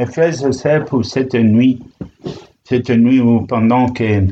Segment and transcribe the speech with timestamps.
[0.00, 1.78] Mes frères et pour cette nuit,
[2.64, 4.24] cette nuit où pendant que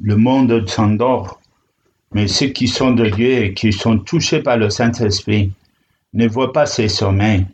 [0.00, 1.40] le monde s'endort,
[2.14, 5.50] mais ceux qui sont de Dieu et qui sont touchés par le Saint-Esprit
[6.14, 7.44] ne voient pas ces sommeils.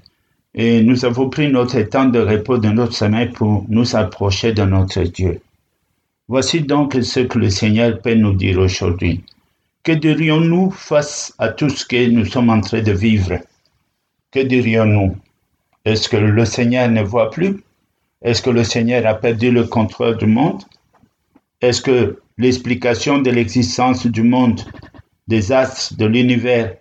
[0.54, 4.64] Et nous avons pris notre temps de repos de notre sommeil pour nous approcher de
[4.64, 5.40] notre Dieu.
[6.28, 9.24] Voici donc ce que le Seigneur peut nous dire aujourd'hui.
[9.84, 13.38] Que dirions-nous face à tout ce que nous sommes en train de vivre?
[14.30, 15.16] Que dirions-nous?
[15.84, 17.62] Est-ce que le Seigneur ne voit plus?
[18.22, 20.62] Est-ce que le Seigneur a perdu le contrôle du monde?
[21.60, 24.60] Est-ce que l'explication de l'existence du monde,
[25.26, 26.76] des astres, de l'univers,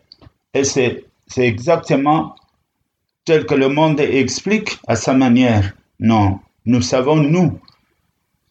[0.63, 1.03] c'est
[1.37, 2.35] exactement
[3.25, 5.73] tel que le monde explique à sa manière?
[5.99, 7.59] Non, nous savons, nous,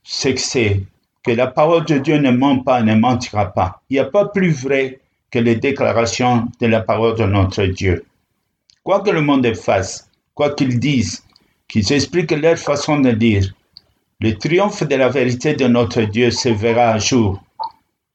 [0.02, 0.82] ce que c'est,
[1.23, 3.82] que la parole de Dieu ne ment pas, ne mentira pas.
[3.88, 4.98] Il n'y a pas plus vrai
[5.30, 8.04] que les déclarations de la parole de notre Dieu.
[8.82, 10.09] Quoi que le monde fasse,
[10.40, 11.22] quoi qu'ils disent,
[11.68, 13.44] qu'ils expliquent leur façon de dire,
[14.20, 17.42] le triomphe de la vérité de notre Dieu se verra un jour.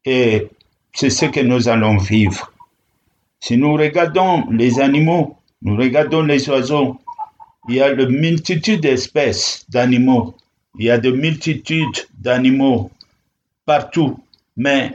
[0.05, 0.47] Et
[0.91, 2.51] c'est ce que nous allons vivre.
[3.39, 6.97] Si nous regardons les animaux, nous regardons les oiseaux,
[7.69, 10.33] il y a une multitude d'espèces d'animaux.
[10.79, 12.89] Il y a de multitudes d'animaux
[13.67, 14.17] partout.
[14.57, 14.93] Mais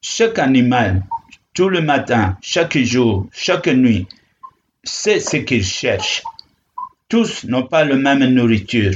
[0.00, 1.04] chaque animal,
[1.52, 4.06] tout le matin, chaque jour, chaque nuit,
[4.84, 6.22] sait ce qu'il cherche.
[7.12, 8.94] Tous n'ont pas la même nourriture.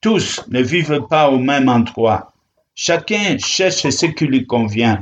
[0.00, 2.32] Tous ne vivent pas au même endroit.
[2.74, 5.00] Chacun cherche ce qui lui convient.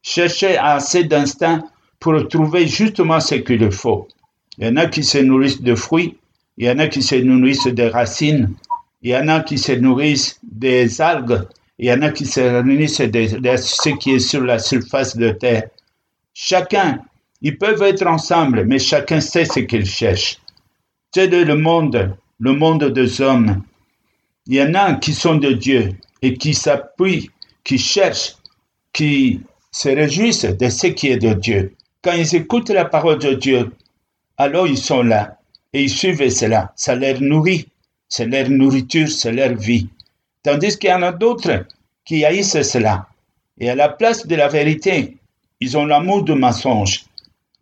[0.00, 1.62] Chercher assez d'instinct
[2.00, 4.08] pour trouver justement ce qu'il faut.
[4.56, 6.16] Il y en a qui se nourrissent de fruits,
[6.56, 8.54] il y en a qui se nourrissent de racines,
[9.02, 11.46] il y en a qui se nourrissent des algues,
[11.78, 15.32] il y en a qui se nourrissent de, ce qui est sur la surface de
[15.32, 15.64] terre.
[16.32, 17.00] Chacun,
[17.42, 20.38] ils peuvent être ensemble, mais chacun sait ce qu'il cherche.
[21.14, 23.62] C'est le monde, le monde des hommes.
[24.46, 27.30] Il y en a qui sont de Dieu et qui s'appuient,
[27.64, 28.36] qui cherchent,
[28.92, 29.40] qui
[29.72, 31.74] se réjouissent de ce qui est de Dieu.
[32.02, 33.72] Quand ils écoutent la parole de Dieu,
[34.36, 35.38] alors ils sont là
[35.72, 36.72] et ils suivent cela.
[36.76, 37.68] Ça les nourrit,
[38.08, 39.88] c'est leur nourriture, c'est leur vie.
[40.42, 41.64] Tandis qu'il y en a d'autres
[42.04, 43.08] qui haïssent cela.
[43.58, 45.16] Et à la place de la vérité,
[45.60, 47.06] ils ont l'amour du mensonge,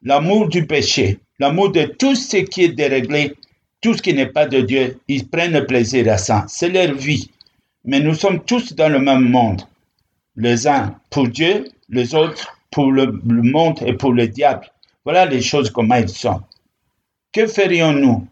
[0.02, 3.34] l'amour du péché, l'amour de tout ce qui est déréglé,
[3.86, 4.98] tout ce qui n'est pas de Dieu.
[5.06, 6.44] Ils prennent plaisir à ça.
[6.48, 7.30] C'est leur vie.
[7.84, 9.62] Mais nous sommes tous dans le même monde.
[10.34, 14.66] Les uns pour Dieu, les autres pour le, monde et pour le diable.
[15.04, 16.40] Voilà les choses comme elles sont.
[17.32, 18.26] Que ferions-nous?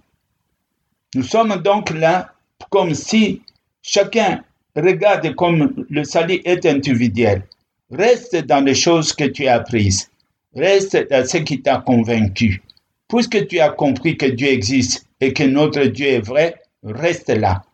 [1.15, 2.33] Nous sommes donc là
[2.69, 3.41] comme si
[3.81, 4.43] Chacun
[4.75, 7.45] regarde comme le salut est individuel.
[7.93, 10.11] Reste dans les choses que tu as apprises.
[10.57, 12.61] Reste dans ce qui t'a convaincu.
[13.07, 17.65] Puisque tu as compris que Dieu existe et que notre Dieu est vrai, reste là.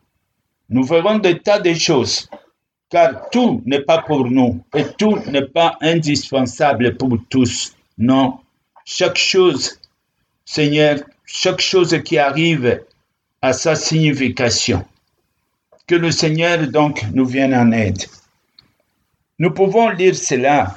[0.69, 2.29] Nous verrons des tas de choses,
[2.89, 7.75] car tout n'est pas pour nous et tout n'est pas indispensable pour tous.
[7.97, 8.39] Non,
[8.85, 9.79] chaque chose,
[10.45, 12.81] Seigneur, chaque chose qui arrive
[13.41, 14.85] a sa signification.
[15.87, 18.03] Que le Seigneur donc nous vienne en aide.
[19.39, 20.73] Nous pouvons lire cela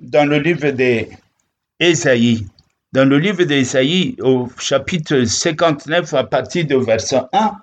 [0.00, 2.46] dans le livre d'Ésaïe.
[2.92, 7.56] Dans le livre d'Ésaïe, au chapitre 59, à partir du verset 1,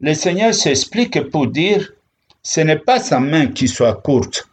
[0.00, 1.92] le Seigneur s'explique pour dire
[2.42, 4.48] ce n'est pas sa main qui soit courte.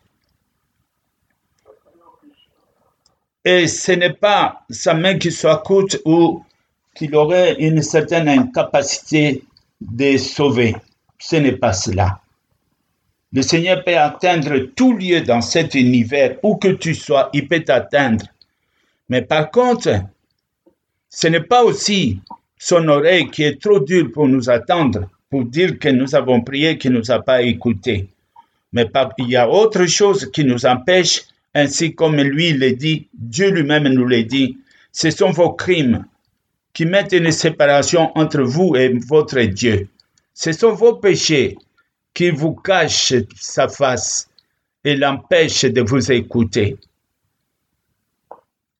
[3.43, 6.43] Et ce n'est pas sa main qui soit courte ou
[6.93, 9.43] qu'il aurait une certaine incapacité
[9.81, 10.75] de sauver
[11.21, 12.19] ce n'est pas cela.
[13.31, 17.63] Le Seigneur peut atteindre tout lieu dans cet univers, où que tu sois, il peut
[17.63, 18.25] t'atteindre.
[19.11, 19.89] Mais par contre,
[21.09, 22.21] ce n'est pas aussi
[22.57, 26.77] son oreille qui est trop dure pour nous attendre, pour dire que nous avons prié,
[26.77, 28.07] qu'il ne nous a pas écoutés.
[28.71, 31.23] Mais il y a autre chose qui nous empêche,
[31.53, 34.57] ainsi comme lui le dit, Dieu lui-même nous l'a dit,
[34.93, 36.05] ce sont vos crimes
[36.71, 39.89] qui mettent une séparation entre vous et votre Dieu.
[40.33, 41.57] Ce sont vos péchés
[42.13, 44.29] qui vous cachent sa face
[44.85, 46.77] et l'empêchent de vous écouter.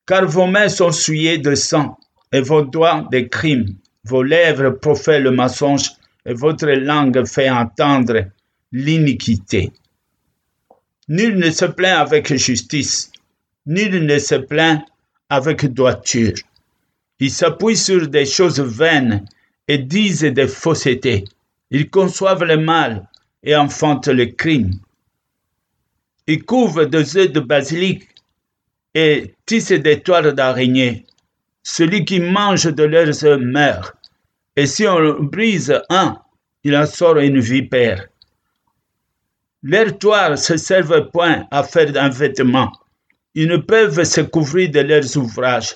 [0.06, 1.98] Car vos mains sont souillées de sang
[2.31, 3.75] et vos doigts de crimes.
[4.03, 5.92] Vos lèvres profèrent le mensonge
[6.25, 8.25] et votre langue fait entendre
[8.71, 9.71] l'iniquité.
[11.07, 13.12] Nul ne se plaint avec justice,
[13.65, 14.81] nul ne se plaint
[15.30, 16.33] avec droiture.
[17.19, 19.25] Ils s'appuient sur des choses vaines
[19.68, 21.25] et disent des faussetés.
[21.69, 23.07] Ils conçoivent le mal
[23.44, 24.71] et enfantent le crime.
[26.27, 28.07] Ils couvrent des œufs de basilic
[28.94, 31.06] et tissent des toiles d'araignée.
[31.64, 33.96] Celui qui mange de leurs meurt,
[34.56, 36.18] Et si on brise un,
[36.64, 38.08] il en sort une vipère.
[39.64, 42.72] Leurs toits se servent point à faire un vêtement.
[43.34, 45.76] Ils ne peuvent se couvrir de leurs ouvrages.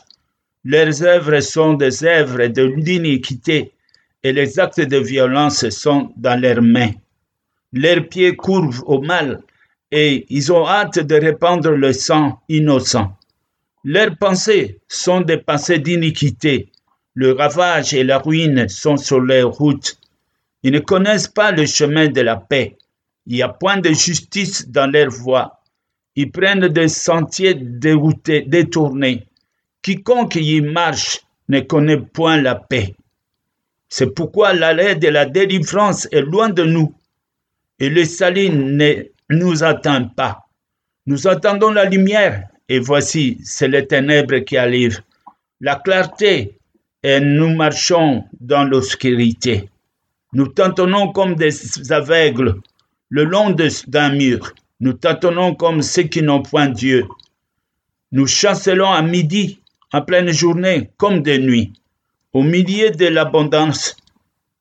[0.65, 3.71] Leurs œuvres sont des œuvres de l'iniquité
[4.23, 6.91] et les actes de violence sont dans leurs mains.
[7.71, 9.41] Leurs pieds courent au mal
[9.97, 13.17] et ils ont hâte de répandre le sang innocent.
[13.85, 16.69] Leurs pensées sont des pensées d'iniquité.
[17.13, 19.97] Le ravage et la ruine sont sur leurs routes.
[20.63, 22.75] Ils ne connaissent pas le chemin de la paix.
[23.25, 25.61] Il n'y a point de justice dans leurs voies.
[26.17, 29.25] Ils prennent des sentiers déroutés, détournés.
[29.81, 32.95] Quiconque y marche ne connaît point la paix.
[33.87, 36.93] C'est pourquoi l'allée de la délivrance est loin de nous
[37.79, 39.55] et le salut ne nous
[40.15, 40.45] pas.
[41.07, 45.01] Nous attendons la lumière et voici, c'est les ténèbres qui arrivent.
[45.61, 46.57] La clarté
[47.03, 49.69] et nous marchons dans l'obscurité.
[50.33, 52.61] Nous tâtonnons comme des aveugles
[53.09, 53.55] le long
[53.87, 54.53] d'un mur.
[54.79, 57.07] Nous tâtonnons comme ceux qui n'ont point Dieu.
[58.11, 59.59] Nous chancelons à midi,
[59.93, 61.73] en pleine journée, comme de nuit.
[62.33, 63.95] Au milieu de l'abondance,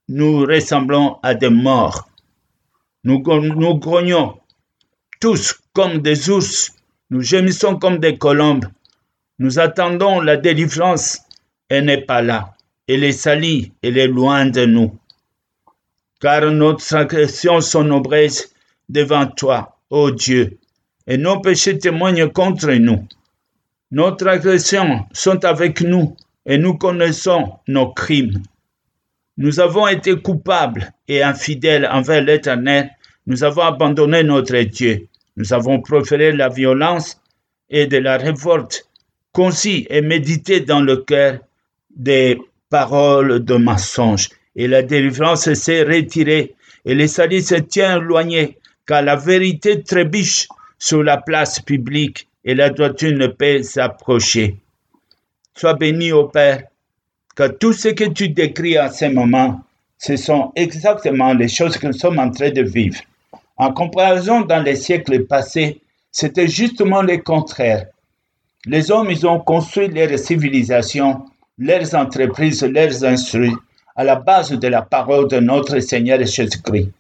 [0.09, 2.09] nous ressemblons à des morts.
[3.03, 4.39] Nous grognons
[5.25, 6.71] tous comme des ours.
[7.09, 8.67] Nous gémissons comme des colombes.
[9.39, 11.23] Nous attendons la délivrance.
[11.71, 12.55] Elle n'est pas là.
[12.87, 13.73] Elle est salie.
[13.83, 14.95] Elle est loin de nous.
[16.21, 18.51] Car nos transgressions sont nombreuses
[18.91, 20.59] devant toi, ô Dieu,
[21.07, 23.09] et nos péchés témoignent contre nous.
[23.93, 28.43] Nos transgressions sont avec nous et nous connaissons nos crimes.
[29.39, 32.91] Nous avons été coupables et infidèles envers l'Éternel.
[33.27, 35.09] Nous avons abandonné notre Dieu.
[35.37, 37.21] Nous avons proféré la violence
[37.69, 38.89] et de la révolte,
[39.33, 41.39] concis et médité dans le cœur
[41.95, 42.39] des
[42.71, 44.29] paroles de mensonge.
[44.55, 46.55] Et la délivrance s'est retirée
[46.85, 50.47] et les salis se tient éloignés, car la vérité trébiche
[50.79, 54.57] sur la place publique et la droiture ne peut s'approcher.
[55.57, 56.65] Sois béni, ô Père,
[57.35, 59.65] que tout ce que tu décris en ce moment,
[59.99, 63.01] ce sont exactement les choses que nous sommes en train de vivre.
[63.57, 65.81] En comparaison dans les siècles passés,
[66.11, 67.87] c'était justement le contraire.
[68.67, 71.25] Les hommes, ils ont construit leur civilisation,
[71.59, 73.55] leurs entreprises, leurs instruits
[73.97, 76.91] à la base de la parole de notre Seigneur Jésus-Christ.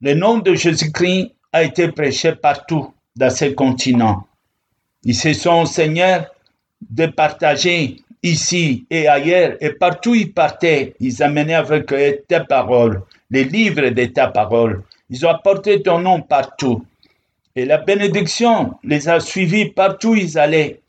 [0.00, 4.26] Le nom de Jésus-Christ a été prêché partout dans ce continent.
[5.04, 6.26] Ils se sont, Seigneur,
[6.90, 13.02] de partager ici et ailleurs, et partout ils partaient, ils amenaient avec eux ta parole,
[13.30, 14.82] les livres de ta parole.
[15.12, 16.86] Ils ont apporté ton nom partout.
[17.54, 20.80] Et la bénédiction les a suivis partout où ils allaient.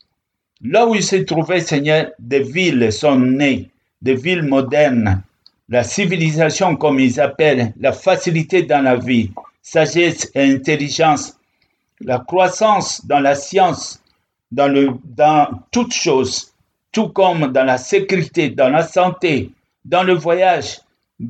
[0.62, 3.68] Là où ils se trouvaient, Seigneur, des villes sont nées,
[4.00, 5.22] des villes modernes.
[5.68, 9.30] La civilisation, comme ils appellent, la facilité dans la vie,
[9.60, 11.36] sagesse et intelligence,
[12.00, 14.02] la croissance dans la science,
[14.50, 16.54] dans, le, dans toutes choses,
[16.92, 19.50] tout comme dans la sécurité, dans la santé,
[19.84, 20.80] dans le voyage,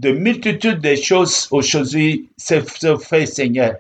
[0.01, 2.61] de multitudes de choses aujourd'hui se,
[2.99, 3.77] fait, Seigneur.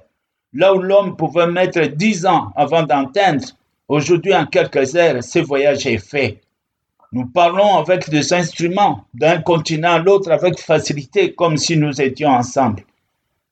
[0.53, 3.45] Là où l'homme pouvait mettre dix ans avant d'entendre,
[3.89, 6.41] aujourd'hui en quelques heures, ce voyage est fait.
[7.13, 12.31] Nous parlons avec des instruments d'un continent à l'autre avec facilité, comme si nous étions
[12.31, 12.85] ensemble.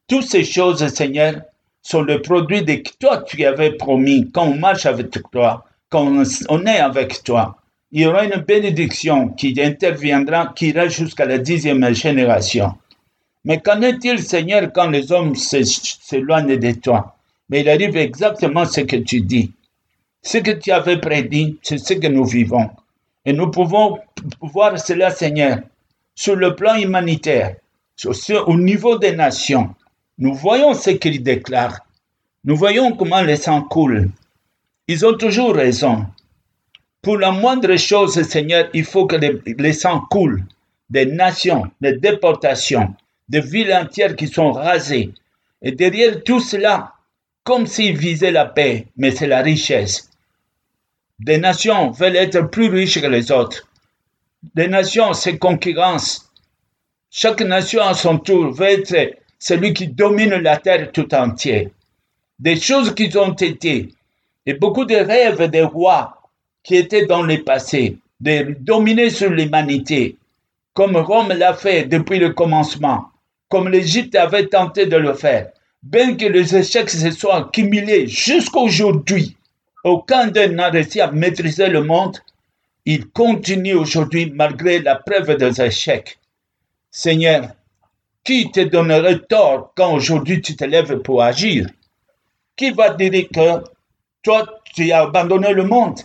[0.06, 1.34] Toutes ces choses, Seigneur,
[1.82, 6.66] sont le produit de toi tu avais promis quand on marche avec toi, quand on
[6.66, 7.56] est avec toi
[7.92, 12.74] il y aura une bénédiction qui interviendra, qui ira jusqu'à la dixième génération.
[13.44, 17.16] Mais qu'en est-il, Seigneur, quand les hommes s'éloignent de toi?
[17.50, 19.52] Mais il arrive exactement ce que tu dis.
[20.22, 22.70] Ce que tu avais prédit, c'est ce que nous vivons.
[23.26, 23.98] Et nous pouvons
[24.40, 25.58] voir cela, Seigneur,
[26.14, 27.56] sur le plan humanitaire,
[28.46, 29.74] au niveau des nations.
[30.16, 31.80] Nous voyons ce qu'ils déclarent.
[32.44, 34.10] Nous voyons comment les sang coule.
[34.88, 36.06] Ils ont toujours raison.
[37.02, 40.44] Pour la moindre chose, Seigneur, il faut que les, sangs coulent.
[40.88, 42.94] Des nations, des déportations,
[43.28, 45.12] des villes entières qui sont rasées.
[45.62, 46.92] Et derrière tout cela,
[47.42, 50.10] comme s'ils visaient la paix, mais c'est la richesse.
[51.18, 53.68] Des nations veulent être plus riches que les autres.
[54.54, 56.30] Des nations, c'est concurrence.
[57.10, 61.66] Chaque nation à son tour veut être celui qui domine la terre tout entière.
[62.38, 63.88] Des choses qui ont été,
[64.46, 66.21] et beaucoup de rêves des rois
[66.62, 70.16] qui était dans le passé, de dominer sur l'humanité,
[70.74, 73.06] comme Rome l'a fait depuis le commencement,
[73.48, 75.50] comme l'Égypte avait tenté de le faire.
[75.82, 79.36] Bien que les échecs se soient accumulés jusqu'aujourd'hui,
[79.84, 82.18] aucun d'eux n'a réussi à maîtriser le monde,
[82.84, 86.18] il continue aujourd'hui malgré la preuve des échecs.
[86.90, 87.48] Seigneur,
[88.24, 91.66] qui te donnerait tort quand aujourd'hui tu te lèves pour agir?
[92.56, 93.64] Qui va dire que
[94.22, 95.98] toi, tu as abandonné le monde?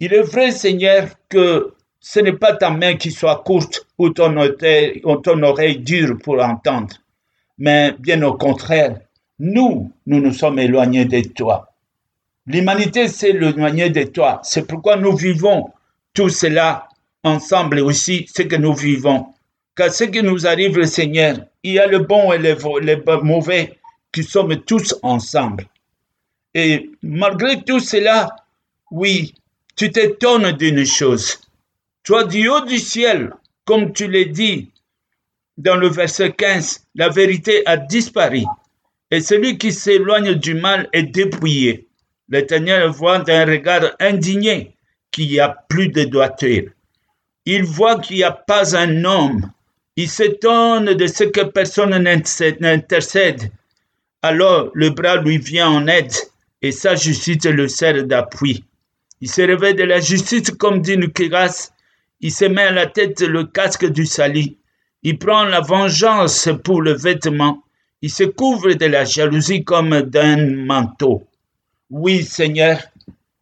[0.00, 4.34] Il est vrai, Seigneur, que ce n'est pas ta main qui soit courte ou ton
[4.38, 6.96] oreille, dure pour entendre,
[7.58, 8.98] mais bien au contraire,
[9.38, 11.68] nous, nous nous sommes éloignés de toi.
[12.46, 14.40] L'humanité s'est éloignée de toi.
[14.42, 15.70] C'est pourquoi nous vivons
[16.14, 16.88] tout cela
[17.22, 19.26] ensemble aussi, ce que nous vivons.
[19.76, 23.78] Car ce qui nous arrive, Seigneur, il y a le bon et le, mauvais
[24.12, 25.66] qui sommes tous ensemble.
[26.54, 28.28] Et malgré tout cela,
[28.90, 29.34] oui,
[29.76, 31.38] tu t'étonnes d'une chose.
[32.02, 33.32] Toi, du haut du ciel,
[33.64, 34.70] comme tu l'as dit
[35.60, 38.44] dans le verset 15, la vérité a disparu.
[39.10, 41.86] Et celui qui s'éloigne du mal est dépouillé.
[42.28, 44.74] L'Éternel voit d'un regard indigné
[45.10, 46.70] qu'il n'y a plus de droiture.
[47.44, 49.50] Il voit qu'il n'y a pas un homme.
[49.96, 53.50] Il s'étonne de ce que personne n'intercède.
[54.22, 56.12] Alors le bras lui vient en aide
[56.62, 58.64] et sa justice le sert d'appui.
[59.22, 61.72] Il se réveille de la justice comme d'une cuirasse.
[62.20, 64.56] Il se met à la tête le casque du salut.
[65.02, 67.62] Il prend la vengeance pour le vêtement.
[68.02, 71.26] Il se couvre de la jalousie comme d'un manteau.
[71.90, 72.78] Oui, Seigneur,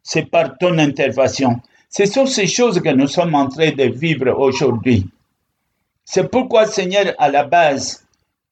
[0.03, 1.61] c'est par ton intervention.
[1.89, 5.07] Ce sont ces choses que nous sommes en train de vivre aujourd'hui.
[6.03, 8.05] C'est pourquoi, Seigneur, à la base,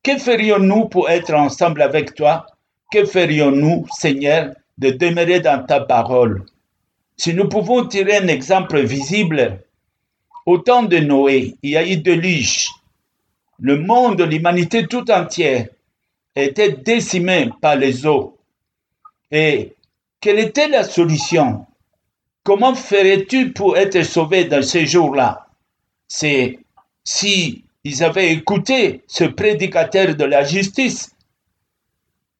[0.03, 2.46] que ferions-nous pour être ensemble avec toi?
[2.91, 6.46] Que ferions-nous, Seigneur, de demeurer dans ta parole?
[7.17, 9.63] Si nous pouvons tirer un exemple visible,
[10.45, 12.69] au temps de Noé, il y a eu liches.
[13.59, 15.67] Le monde, l'humanité tout entière
[16.36, 18.38] était décimé par les eaux.
[19.31, 19.74] Et
[20.21, 21.65] quelle était la solution?
[22.43, 25.47] Comment ferais-tu pour être sauvé dans ces jours-là?
[26.07, 26.59] C'est
[27.03, 31.15] si ils avaient écouté ce prédicateur de la justice,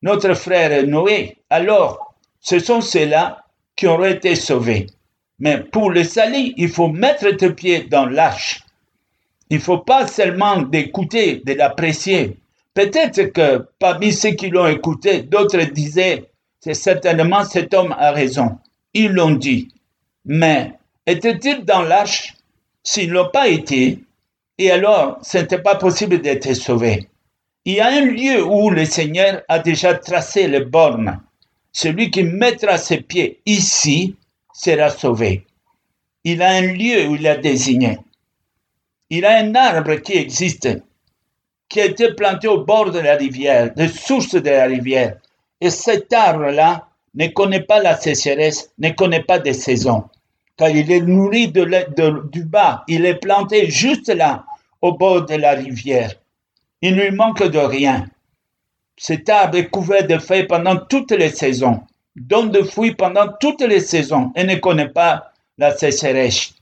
[0.02, 3.44] notre frère Noé, alors ce sont ceux-là
[3.78, 4.88] qui auraient été sauvés.
[5.40, 8.64] Mais pour le salut, il faut mettre tes pieds dans l'arche.
[9.50, 12.38] Il ne faut pas seulement d'écouter, de l'apprécier.
[12.74, 16.26] Peut-être que parmi ceux qui l'ont écouté, d'autres disaient
[16.60, 18.58] c'est certainement cet homme a raison.
[18.94, 19.70] Ils l'ont dit.
[20.26, 20.74] Mais
[21.06, 22.34] était-il dans l'arche?
[22.84, 24.00] S'ils n'ont pas été,
[24.58, 27.08] et alors ce n'était pas possible d'être sauvé.
[27.66, 31.20] Il y a un lieu où le Seigneur a déjà tracé les bornes.
[31.80, 34.16] Celui qui mettra ses pieds ici
[34.52, 35.46] sera sauvé.
[36.24, 38.00] Il a un lieu où il a désigné.
[39.12, 40.70] Il a un arbre qui existe,
[41.70, 45.18] qui a été planté au bord de la rivière, de source de la rivière.
[45.62, 50.06] Et cet arbre-là ne connaît pas la sécheresse, ne connaît pas de saison,
[50.58, 52.86] car il est nourri du bas.
[52.88, 54.46] Il est planté juste là,
[54.82, 56.16] au bord de la rivière.
[56.82, 58.08] Il ne lui manque de rien.
[58.98, 61.82] Cet arbre est couvert de feuilles pendant toutes les saisons,
[62.16, 66.54] donne de fruits pendant toutes les saisons et ne connaît pas la sécheresse.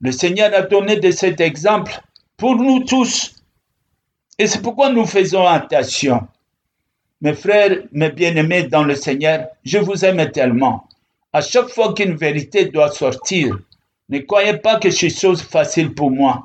[0.00, 2.00] Le Seigneur a donné de cet exemple
[2.38, 3.34] pour nous tous.
[4.38, 6.26] Et c'est pourquoi nous faisons attention.
[7.20, 10.88] Mes frères, mes bien-aimés dans le Seigneur, je vous aime tellement.
[11.34, 13.58] À chaque fois qu'une vérité doit sortir,
[14.08, 16.44] ne croyez pas que c'est chose facile pour moi.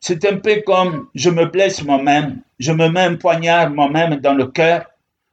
[0.00, 4.34] C'est un peu comme je me blesse moi-même, je me mets un poignard moi-même dans
[4.34, 4.86] le cœur,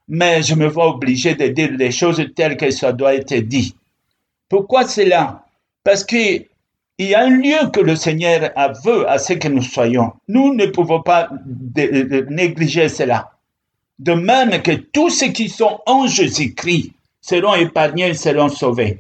[0.08, 3.76] mais je me vois obligé de dire les choses telles que ça doit être dit.
[4.50, 5.46] Pourquoi cela?
[5.84, 6.46] Parce qu'il
[7.00, 10.14] y a un lieu que le Seigneur a veut à ce que nous soyons.
[10.28, 11.30] Nous ne pouvons pas
[12.30, 13.32] négliger cela
[14.00, 19.00] de même que tous ceux qui sont en Jésus-Christ seront épargnés, seront sauvés.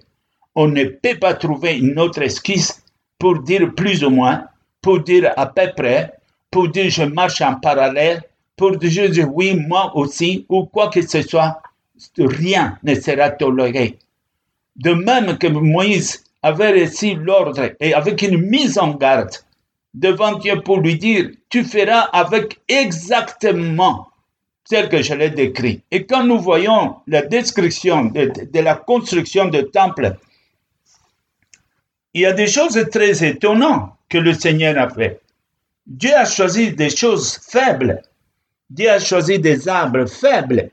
[0.56, 2.84] On ne peut pas trouver une autre esquisse
[3.20, 4.46] pour dire plus ou moins,
[4.88, 6.14] pour dire à peu près,
[6.50, 8.24] pour dire je marche en parallèle,
[8.56, 11.62] pour dire oui, moi aussi, ou quoi que ce soit,
[12.18, 13.98] rien ne sera toléré.
[14.78, 19.32] De même que Moïse avait reçu l'ordre et avec une mise en garde
[19.94, 24.08] devant Dieu pour lui dire, tu feras avec exactement
[24.70, 25.82] tel que je l'ai décrit.
[25.92, 30.16] Et quand nous voyons la description de, la construction du temple,
[32.18, 35.22] il y a des choses très étonnantes que le Seigneur a fait.
[35.86, 38.02] Dieu a choisi des choses faibles.
[38.72, 40.72] Dieu a choisi des arbres faibles.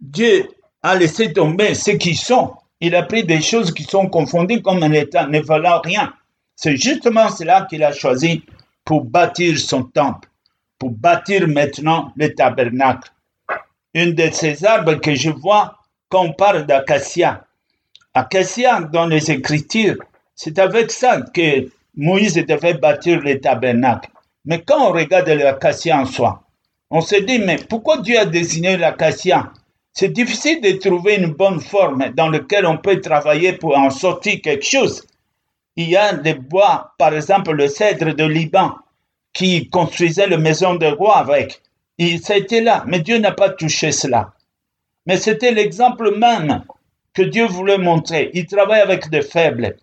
[0.00, 0.48] Dieu
[0.82, 2.52] a laissé tomber ceux qui sont.
[2.80, 6.12] Il a pris des choses qui sont confondues comme un état ne valant rien.
[6.56, 8.42] C'est justement cela qu'il a choisi
[8.84, 10.28] pour bâtir son temple
[10.78, 13.10] pour bâtir maintenant le tabernacle.
[13.94, 17.44] Une de ces arbres que je vois quand on parle d'acacia.
[18.14, 19.96] Acacia, dans les Écritures,
[20.36, 24.10] c'est avec ça que Moïse devait bâtir le tabernacle.
[24.44, 26.42] Mais quand on regarde l'acacia en soi,
[26.90, 29.50] on se dit, mais pourquoi Dieu a désigné l'acacia?
[29.92, 34.40] C'est difficile de trouver une bonne forme dans laquelle on peut travailler pour en sortir
[34.42, 35.04] quelque chose.
[35.74, 38.74] Il y a des bois, par exemple le cèdre de Liban,
[39.32, 41.62] qui construisait la maison de roi avec.
[41.96, 44.34] Il, ça été là, mais Dieu n'a pas touché cela.
[45.06, 46.62] Mais c'était l'exemple même
[47.14, 48.30] que Dieu voulait montrer.
[48.34, 49.76] Il travaille avec des faibles.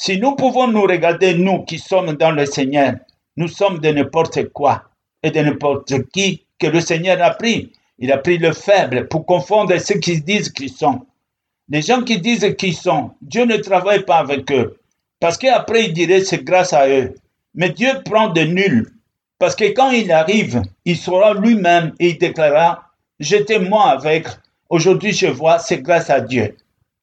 [0.00, 2.94] Si nous pouvons nous regarder, nous qui sommes dans le Seigneur,
[3.36, 4.84] nous sommes de n'importe quoi
[5.22, 7.72] et de n'importe qui que le Seigneur a pris.
[7.98, 11.04] Il a pris le faible pour confondre ceux qui disent qu'ils sont.
[11.68, 14.78] Les gens qui disent qu'ils sont, Dieu ne travaille pas avec eux.
[15.20, 17.14] Parce qu'après, il dirait c'est grâce à eux.
[17.54, 18.92] Mais Dieu prend de nul.
[19.38, 22.84] Parce que quand il arrive, il sera lui-même et il déclarera,
[23.18, 24.28] j'étais moi avec
[24.70, 26.54] Aujourd'hui, je vois, c'est grâce à Dieu.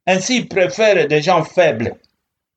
[0.06, 1.96] Ainsi, il préfère des gens faibles,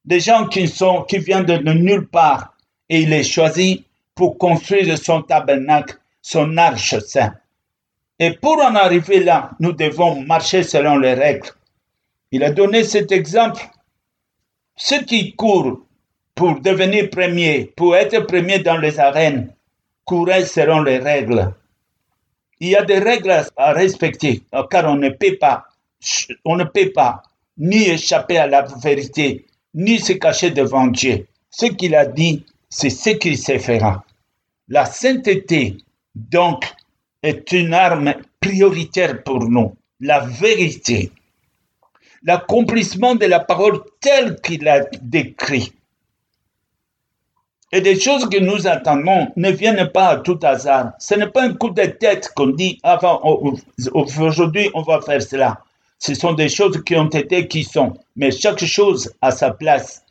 [0.08, 2.54] des gens qui, sont, qui viennent de, nulle part,
[2.88, 3.84] et il les choisit
[4.14, 7.34] pour construire son tabernacle, son arche saint.
[8.18, 11.50] Et pour en arriver là, nous devons marcher selon les règles.
[12.32, 13.62] Il a donné cet exemple.
[14.76, 15.80] Ceux qui courent
[16.34, 19.52] pour devenir premiers, pour être premiers dans les arènes,
[20.06, 21.52] couraient selon les règles.
[22.60, 25.66] Il y a des règles à respecter, car on ne peut pas,
[26.46, 27.22] on ne peut pas
[27.58, 29.44] ni échapper à la vérité,
[29.78, 31.26] ni se cacher devant Dieu.
[31.50, 34.04] Ce qu'il a dit, c'est ce qu'il se fera.
[34.68, 35.76] La sainteté,
[36.16, 36.64] donc,
[37.22, 39.76] est une arme prioritaire pour nous.
[40.00, 41.12] La vérité.
[42.24, 45.72] L'accomplissement de la parole telle qu'il a décrit.
[47.70, 50.92] Et des choses que nous attendons ne viennent pas à tout hasard.
[50.98, 53.20] Ce n'est pas un coup de tête qu'on dit, avant,
[53.94, 55.62] aujourd'hui, on va faire cela.
[55.98, 57.96] Ce sont des choses qui ont été, qui sont.
[58.16, 60.02] Mais chaque chose a sa place.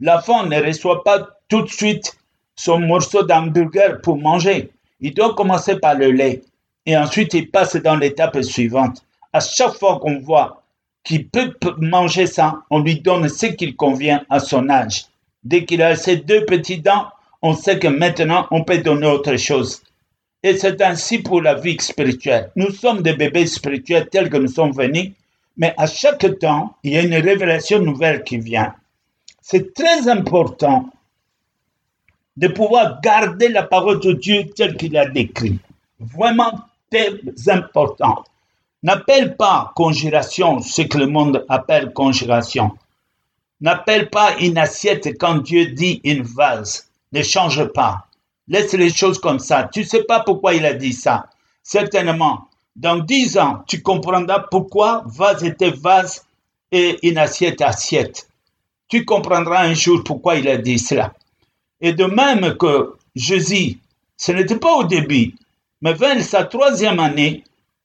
[0.00, 2.16] L'enfant ne reçoit pas tout de suite
[2.56, 4.70] son morceau d'hamburger pour manger.
[5.00, 6.42] Il doit commencer par le lait.
[6.86, 9.04] Et ensuite, il passe dans l'étape suivante.
[9.32, 10.62] À chaque fois qu'on voit
[11.04, 15.06] qu'il peut manger ça, on lui donne ce qu'il convient à son âge.
[15.44, 17.08] Dès qu'il a ses deux petits dents,
[17.42, 19.82] on sait que maintenant on peut donner autre chose.
[20.42, 22.50] Et c'est ainsi pour la vie spirituelle.
[22.56, 25.12] Nous sommes des bébés spirituels tels que nous sommes venus,
[25.58, 28.74] mais à chaque temps, il y a une révélation nouvelle qui vient.
[29.42, 30.88] C'est très important
[32.36, 35.58] de pouvoir garder la parole de Dieu telle qu'il a décrit.
[35.98, 36.52] Vraiment
[36.90, 37.18] très
[37.48, 38.24] important.
[38.84, 42.70] N'appelle pas conjuration ce que le monde appelle conjuration.
[43.60, 46.88] N'appelle pas une assiette quand Dieu dit une vase.
[47.10, 48.06] Ne change pas.
[48.46, 49.68] Laisse les choses comme ça.
[49.72, 51.26] Tu ne sais pas pourquoi il a dit ça.
[51.64, 52.47] Certainement,
[52.78, 56.24] dans dix ans, tu comprendras pourquoi vase était vase
[56.70, 58.28] et une assiette assiette.
[58.88, 61.12] Tu comprendras un jour pourquoi il a dit cela.
[61.80, 63.78] Et de même que Jésus,
[64.16, 65.34] ce n'était pas au début,
[65.82, 67.42] mais vers sa troisième année,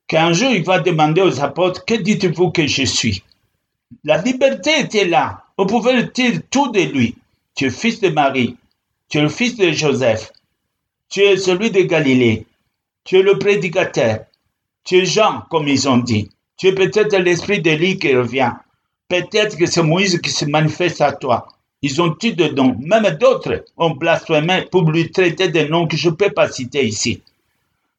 [0.07, 3.23] qu'un jour il va demander aux apôtres, que dites-vous que je suis?
[4.03, 5.43] La liberté était là.
[5.57, 7.15] On pouvait dire tout de lui.
[7.55, 8.57] Tu es fils de Marie,
[9.09, 10.31] tu es le fils de Joseph,
[11.09, 12.47] tu es celui de Galilée,
[13.03, 14.25] tu es le prédicateur,
[14.83, 16.29] tu es Jean, comme ils ont dit.
[16.57, 18.51] Tu es peut-être l'esprit d'Élie qui revient.
[19.07, 21.47] Peut-être que c'est Moïse qui se manifeste à toi.
[21.81, 22.77] Ils ont eu de noms.
[22.79, 26.85] Même d'autres ont blasphémé pour lui traiter des noms que je ne peux pas citer
[26.85, 27.21] ici.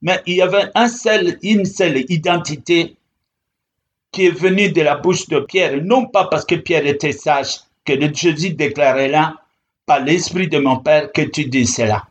[0.02, 0.70] Mais il y avait
[1.42, 2.96] une seule identité
[4.12, 7.60] qui est venu de la bouche de Pierre, non pas parce que Pierre était sage,
[7.84, 9.34] que Jésus déclarait là,
[9.86, 12.04] par l'Esprit de mon Père, que tu dis cela.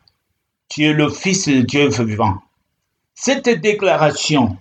[0.68, 2.38] Tu es le Fils de Dieu vivant.
[3.14, 4.58] Cette déclaration,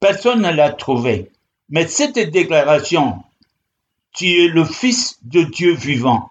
[0.00, 1.30] personne ne l'a trouvée,
[1.68, 3.22] mais cette déclaration,
[4.12, 6.30] tu es le Fils de Dieu vivant,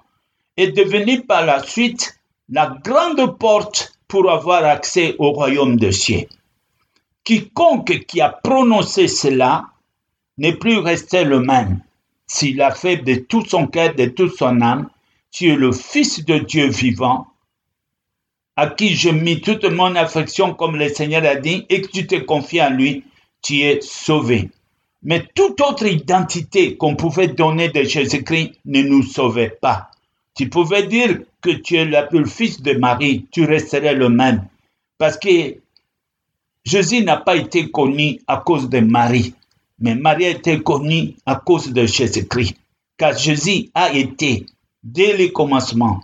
[0.57, 6.27] est devenue par la suite la grande porte pour avoir accès au royaume de cieux.
[7.23, 9.65] Quiconque qui a prononcé cela
[10.39, 11.79] n'est plus resté le même.
[12.25, 14.89] S'il a fait de tout son cœur, de toute son âme,
[15.31, 17.27] tu es le Fils de Dieu vivant,
[18.55, 22.07] à qui je mis toute mon affection, comme le Seigneur a dit, et que tu
[22.07, 23.03] te confies à lui,
[23.41, 24.49] tu es sauvé.
[25.01, 29.91] Mais toute autre identité qu'on pouvait donner de Jésus-Christ ne nous sauvait pas.
[30.35, 34.45] Tu pouvais dire que tu es le fils de Marie, tu resterais le même.
[34.97, 35.55] Parce que
[36.65, 39.33] Jésus n'a pas été connu à cause de Marie.
[39.79, 42.55] Mais Marie a été connue à cause de Jésus-Christ,
[42.97, 44.45] car Jésus a été,
[44.83, 46.01] dès le commencement,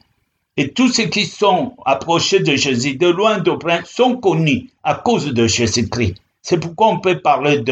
[0.57, 4.95] et tous ceux qui sont approchés de Jésus, de loin, de près, sont connus à
[4.95, 6.15] cause de Jésus-Christ.
[6.47, 7.63] C'est pourquoi on peut parler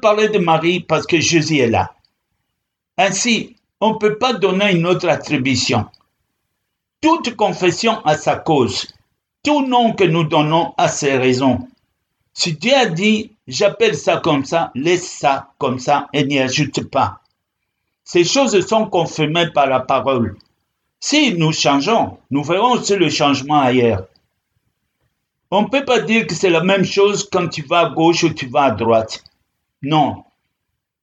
[0.00, 1.92] parler de Marie parce que Jésus est là.
[2.96, 5.84] Ainsi, on ne peut pas donner une autre attribution.
[7.02, 8.86] Toute confession a sa cause.
[9.44, 11.68] Tout nom que nous donnons a ses raisons.
[12.32, 16.88] Si Dieu a dit, j'appelle ça comme ça, laisse ça comme ça et n'y ajoute
[16.88, 17.20] pas.
[18.02, 20.38] Ces choses sont confirmées par la parole.
[21.00, 24.06] Si nous changeons, nous verrons aussi le changement ailleurs.
[25.52, 28.22] On ne peut pas dire que c'est la même chose quand tu vas à gauche
[28.22, 29.24] ou tu vas à droite.
[29.82, 30.22] Non.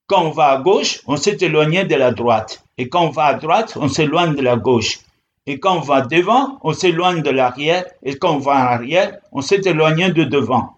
[0.06, 2.64] Quand on va à gauche, on s'est éloigné de la droite.
[2.78, 5.00] Et quand on va à droite, on s'éloigne de la gauche.
[5.48, 7.84] Et quand on va devant, on s'éloigne de l'arrière.
[8.04, 10.78] Et quand on va en arrière, on s'est éloigné de devant.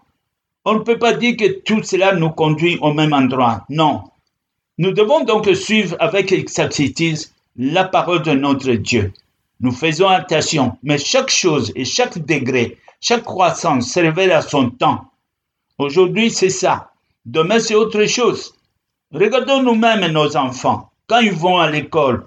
[0.64, 3.64] On ne peut pas dire que tout cela nous conduit au même endroit.
[3.68, 4.02] Non.
[4.78, 7.18] Nous devons donc suivre avec exactitude
[7.56, 9.12] la parole de notre Dieu.
[9.60, 14.70] Nous faisons attention, mais chaque chose et chaque degré, chaque croissance se révèle à son
[14.70, 15.10] temps.
[15.78, 16.90] Aujourd'hui, c'est ça.
[17.24, 18.54] Demain, c'est autre chose.
[19.12, 20.90] Regardons nous-mêmes nos enfants.
[21.06, 22.26] Quand ils vont à l'école,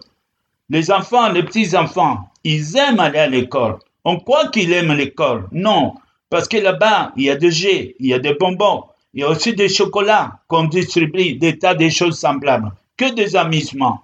[0.70, 3.78] les enfants, les petits-enfants, ils aiment aller à l'école.
[4.04, 5.48] On croit qu'ils aiment l'école.
[5.52, 5.94] Non,
[6.30, 9.24] parce que là-bas, il y a des jets, il y a des bonbons, il y
[9.24, 12.72] a aussi des chocolats qu'on distribue, des tas de choses semblables.
[12.98, 14.02] Que des amusements.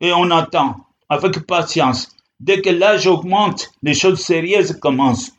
[0.00, 0.76] Et on attend
[1.08, 2.10] avec patience.
[2.40, 5.32] Dès que l'âge augmente, les choses sérieuses commencent.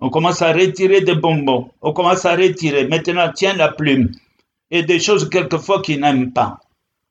[0.00, 1.70] On commence à retirer des bonbons.
[1.82, 2.86] On commence à retirer.
[2.88, 4.10] Maintenant, tiens la plume.
[4.70, 6.58] Et des choses quelquefois qu'ils n'aiment pas.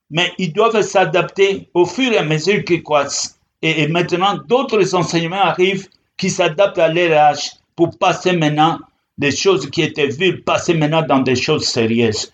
[0.09, 3.39] Mais ils doivent s'adapter au fur et à mesure qu'ils croissent.
[3.61, 8.79] Et, maintenant, d'autres enseignements arrivent qui s'adaptent à leur âge pour passer maintenant
[9.17, 12.31] des choses qui étaient vues, passer maintenant dans des choses sérieuses.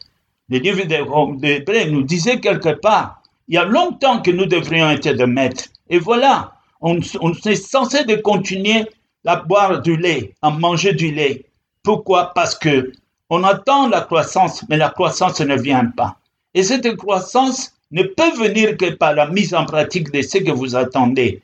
[0.50, 5.10] Le livre de nous disait quelque part, il y a longtemps que nous devrions être
[5.10, 5.66] des maîtres.
[5.90, 8.86] Et voilà, on, on est censé de continuer
[9.26, 11.46] à boire du lait, à manger du lait.
[11.84, 12.34] Pourquoi?
[12.34, 12.92] Parce que
[13.30, 16.18] on attend la croissance, mais la croissance ne vient pas.
[16.54, 20.52] Et cette croissance ne peut venir que par la mise en pratique de ce que
[20.52, 21.42] vous attendez.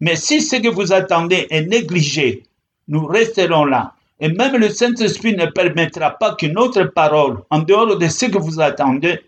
[0.00, 2.44] Mais si ce que vous attendez est négligé,
[2.88, 3.94] nous resterons là.
[4.20, 8.38] Et même le Saint-Esprit ne permettra pas qu'une autre parole, en dehors de ce que
[8.38, 9.20] vous attendez,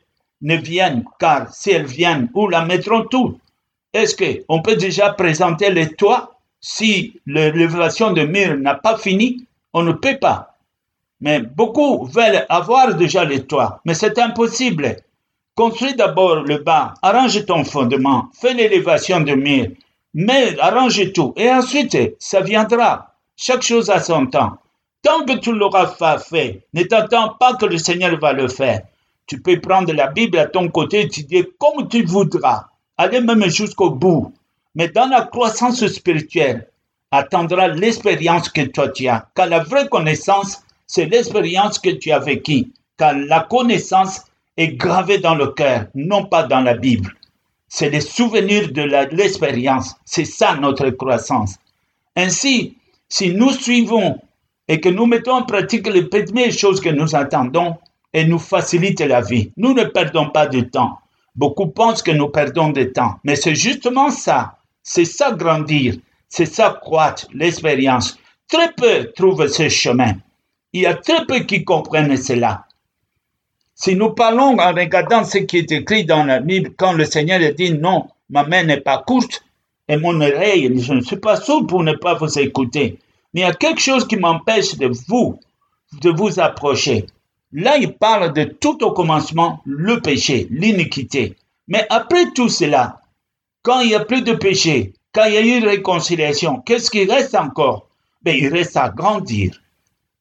[0.43, 3.39] ne vienne, car si elle vient, où la mettrons tout
[3.93, 6.36] Est-ce qu'on peut déjà présenter les toits?
[6.69, 10.59] Si l'élévation de mur n'a pas fini On ne peut pas.
[11.21, 14.97] Mais beaucoup veulent avoir déjà les toits, mais c'est impossible.
[15.55, 19.69] Construis d'abord le bas, arrange ton fondement, fais l'élévation de mur,
[20.13, 23.15] mais arrange tout, et ensuite ça viendra.
[23.37, 24.59] Chaque chose a son temps.
[25.03, 28.81] Tant que tu l'auras fait, ne t'attends pas que le Seigneur va le faire.
[29.29, 32.67] Tu peux prendre la Bible à ton côté et dire comme tu voudras.
[32.99, 34.33] Aller même jusqu'au bout.
[34.77, 36.69] Mais dans la croissance spirituelle,
[37.11, 39.27] attendra l'expérience que toi tu as.
[39.35, 42.67] Car la vraie connaissance, c'est l'expérience que tu as vécue.
[42.97, 44.23] Car la connaissance
[44.57, 47.13] est gravée dans le cœur, non pas dans la Bible.
[47.67, 48.83] C'est les souvenirs de
[49.17, 49.97] l'expérience.
[50.05, 51.57] C'est ça notre croissance.
[52.15, 52.77] Ainsi,
[53.09, 54.21] si nous suivons
[54.69, 57.77] et que nous mettons en pratique les premières choses que nous attendons,
[58.17, 59.53] et nous facilite la vie.
[59.59, 60.99] Nous ne perdons pas de temps.
[61.35, 64.56] Beaucoup pensent que nous perdons de temps, mais c'est justement ça.
[64.89, 65.97] C'est ça grandir,
[66.29, 68.17] c'est ça croître, l'expérience.
[68.47, 70.15] Très peu trouvent ce chemin.
[70.73, 72.67] Il y a très peu qui comprennent cela.
[73.75, 77.41] Si nous parlons en regardant ce qui est écrit dans la Bible, quand le Seigneur
[77.53, 79.45] dit non, ma main n'est pas courte
[79.89, 83.01] et mon oreille, je ne suis pas sourd pour ne pas vous écouter.
[83.35, 85.41] Mais il y a quelque chose qui m'empêche de vous,
[86.01, 87.07] de vous approcher.
[87.53, 91.35] Là, il parle de tout au commencement, le péché, l'iniquité.
[91.67, 93.01] Mais après tout cela,
[93.67, 97.05] quand il n'y a plus de péché, quand il y a eu réconciliation, qu'est-ce qui
[97.05, 97.89] reste encore?
[98.23, 99.61] Ben, Il reste à grandir.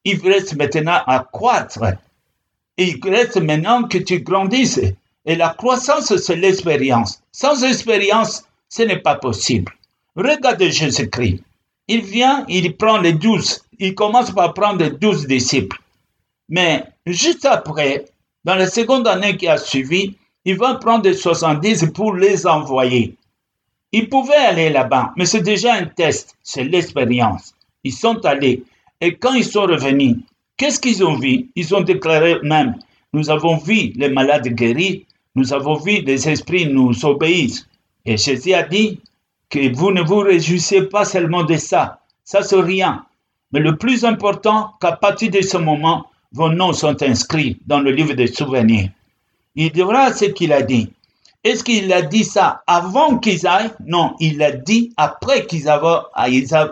[0.03, 1.79] Il reste maintenant à croître.
[2.79, 4.81] il reste maintenant que tu grandisses.
[5.27, 7.21] Et la croissance, c'est l'expérience.
[7.31, 9.71] Sans expérience, ce n'est pas possible.
[10.15, 11.43] Regardez Jésus-Christ.
[11.88, 13.63] Il vient, il prend les douze.
[13.77, 15.77] Il commence par prendre les douze disciples.
[16.49, 18.05] Mais juste après,
[18.43, 23.15] dans la seconde année qui a suivi, il va prendre 70 pour les envoyer.
[23.97, 27.53] Ils pouvaient aller là-bas, mais c'est déjà un test, c'est l'expérience.
[27.86, 28.62] Ils sont allés.
[28.99, 30.17] Et quand ils sont revenus,
[30.58, 31.47] qu'est-ce qu'ils ont vu?
[31.55, 32.75] Ils ont déclaré même,
[33.13, 37.69] nous avons vu les malades guéris, nous avons vu les esprits nous obéissent.
[38.05, 38.99] Et Jésus a dit
[39.49, 43.05] que vous ne vous réjouissez pas seulement de ça, ça c'est rien.
[43.53, 47.91] Mais le plus important, qu'à partir de ce moment, vos noms sont inscrits dans le
[47.91, 48.89] livre des souvenirs.
[49.55, 50.89] Il dira ce qu'il a dit.
[51.45, 53.71] Est-ce qu'il a dit ça avant qu'ils aillent?
[53.86, 55.69] Non, il l'a dit après qu'ils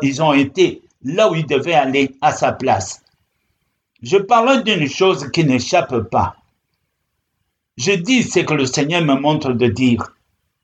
[0.01, 3.03] ils ont été là où ils devaient aller à sa place.
[4.01, 6.35] Je parle d'une chose qui n'échappe pas.
[7.77, 10.11] Je dis ce que le Seigneur me montre de dire.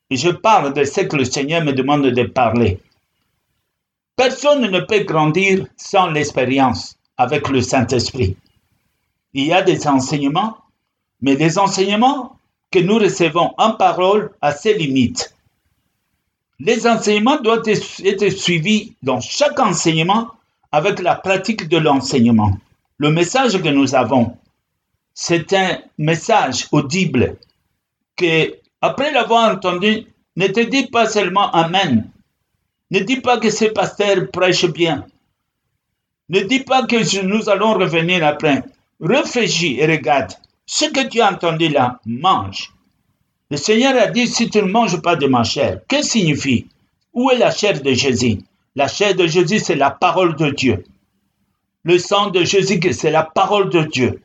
[0.10, 2.80] Et je parle de ce que le Seigneur me demande de parler.
[4.16, 8.36] Personne ne peut grandir sans l'expérience avec le Saint-Esprit.
[9.36, 10.58] Il y a des enseignements,
[11.22, 12.39] mais les enseignements
[12.72, 15.34] que nous recevons en parole à ses limites.
[16.60, 20.28] Les enseignements doivent être suivis dans chaque enseignement
[20.72, 22.58] avec la pratique de l'enseignement.
[22.98, 24.38] Le message que nous avons,
[25.14, 27.38] c'est un message audible
[28.16, 30.06] que, après l'avoir entendu,
[30.36, 32.10] ne te dis pas seulement Amen.
[32.92, 35.06] Ne dis pas que ce pasteur prêche bien.
[36.28, 38.64] Ne dis pas que nous allons revenir après.
[39.00, 40.34] Réfléchis et regarde.
[40.72, 42.72] Ce que tu as entendu là, mange.
[43.50, 46.68] Le Seigneur a dit, si tu ne manges pas de ma chair, que signifie?
[47.12, 48.38] Où est la chair de Jésus?
[48.76, 50.84] La chair de Jésus, c'est la parole de Dieu.
[51.84, 54.22] Le sang de Jésus, c'est la parole de Dieu.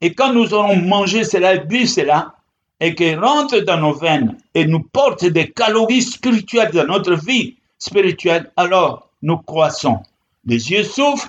[0.00, 2.36] Et quand nous aurons mangé cela, bu cela,
[2.80, 7.56] et qu'il rentre dans nos veines et nous porte des calories spirituelles dans notre vie
[7.78, 9.98] spirituelle, alors nous croissons.
[10.46, 11.28] Les yeux souffrent,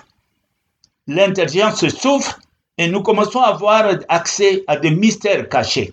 [1.06, 2.40] l'intelligence souffre,
[2.78, 5.92] et nous commençons à avoir accès à des mystères cachés.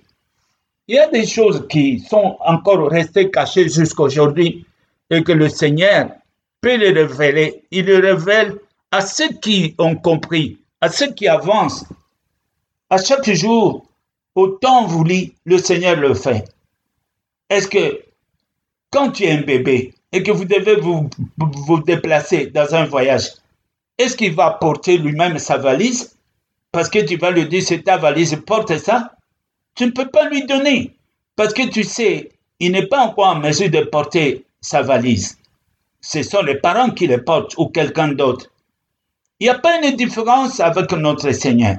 [0.88, 4.66] Il y a des choses qui sont encore restées cachées jusqu'à aujourd'hui
[5.10, 6.10] et que le Seigneur
[6.60, 7.64] peut les révéler.
[7.72, 8.58] Il les révèle
[8.92, 11.86] à ceux qui ont compris, à ceux qui avancent.
[12.90, 13.86] À chaque jour,
[14.36, 16.46] au temps voulu, le Seigneur le fait.
[17.50, 18.02] Est-ce que
[18.90, 23.30] quand tu es un bébé et que vous devez vous, vous déplacer dans un voyage,
[23.98, 26.16] est-ce qu'il va porter lui-même sa valise
[26.72, 29.16] parce que tu vas lui dire, c'est ta valise, porte ça.
[29.76, 30.96] Tu ne peux pas lui donner.
[31.36, 35.38] Parce que tu sais, il n'est pas encore en mesure de porter sa valise.
[36.00, 38.48] Ce sont les parents qui le portent ou quelqu'un d'autre.
[39.40, 41.78] Il n'y a pas une différence avec notre Seigneur.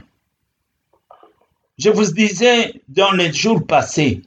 [1.79, 4.23] Je vous disais dans les jours passés,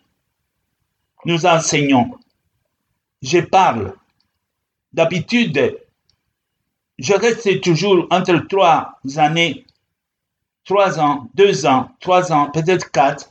[1.25, 2.17] nous enseignons.
[3.21, 3.93] Je parle.
[4.93, 5.77] D'habitude,
[6.97, 9.65] je reste toujours entre trois années
[10.65, 13.29] trois ans, deux ans, trois ans, peut-être quatre,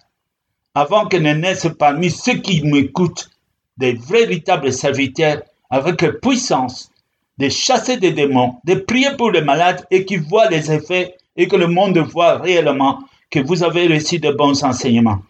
[0.75, 3.31] avant que ne naissent parmi ceux qui m'écoutent
[3.77, 6.91] des véritables serviteurs avec puissance
[7.39, 11.49] de chasser des démons, de prier pour les malades et qui voient les effets et
[11.49, 15.23] que le monde voit réellement que vous avez reçu de bons enseignements.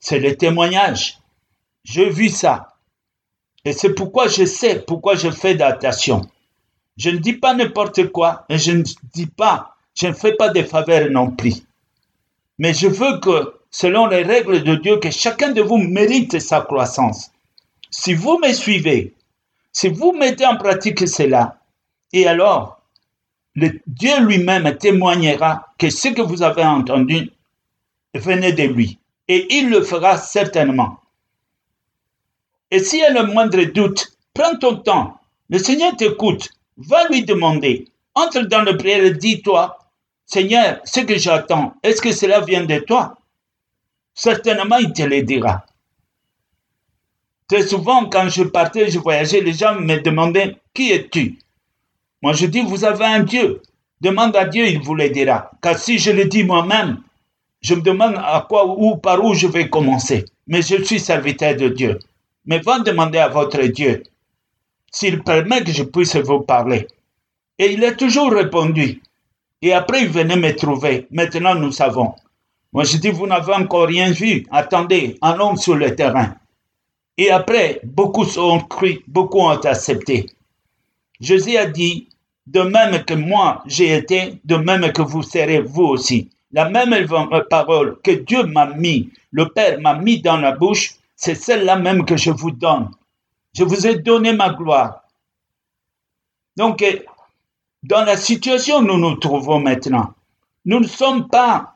[0.00, 1.18] C'est le témoignage.
[1.84, 2.74] J'ai vu ça.
[3.64, 6.22] Et c'est pourquoi je sais pourquoi je fais d'attention.
[6.96, 8.82] Je ne dis pas n'importe quoi et je ne
[9.14, 11.54] dis pas je ne fais pas de faveurs non plus.
[12.58, 16.60] Mais je veux que, selon les règles de Dieu, que chacun de vous mérite sa
[16.60, 17.32] croissance.
[17.90, 19.14] Si vous me suivez,
[19.72, 21.58] si vous mettez en pratique cela,
[22.12, 22.80] et alors,
[23.56, 27.30] Dieu lui-même témoignera que ce que vous avez entendu
[28.14, 28.98] venait de lui.
[29.26, 31.00] Et il le fera certainement.
[32.70, 35.20] Et s'il y a le moindre doute, prends ton temps.
[35.50, 36.50] Le Seigneur t'écoute.
[36.76, 37.88] Va lui demander.
[38.14, 39.77] Entre dans le prière et dis-toi,
[40.30, 43.16] Seigneur, ce que j'attends, est-ce que cela vient de toi?
[44.12, 45.64] Certainement, il te le dira.
[47.48, 51.38] Très souvent, quand je partais, je voyageais, les gens me demandaient, qui es-tu?
[52.20, 53.62] Moi, je dis, vous avez un Dieu.
[54.02, 55.50] Demande à Dieu, il vous le dira.
[55.62, 57.00] Car si je le dis moi-même,
[57.62, 60.26] je me demande à quoi ou par où je vais commencer.
[60.46, 61.98] Mais je suis serviteur de Dieu.
[62.44, 64.02] Mais va demander à votre Dieu
[64.92, 66.86] s'il permet que je puisse vous parler.
[67.58, 69.00] Et il a toujours répondu,
[69.60, 71.06] et après, il venait me trouver.
[71.10, 72.14] Maintenant, nous savons.
[72.72, 74.46] Moi, je dis, vous n'avez encore rien vu.
[74.50, 76.34] Attendez, allons sur le terrain.
[77.16, 80.26] Et après, beaucoup ont cru, beaucoup ont accepté.
[81.20, 82.08] Jésus a dit,
[82.46, 86.30] de même que moi j'ai été, de même que vous serez vous aussi.
[86.52, 86.94] La même
[87.50, 92.04] parole que Dieu m'a mis, le Père m'a mis dans la bouche, c'est celle-là même
[92.06, 92.90] que je vous donne.
[93.52, 95.02] Je vous ai donné ma gloire.
[96.56, 96.82] Donc,
[97.82, 100.14] dans la situation où nous nous trouvons maintenant,
[100.64, 101.74] nous ne sommes pas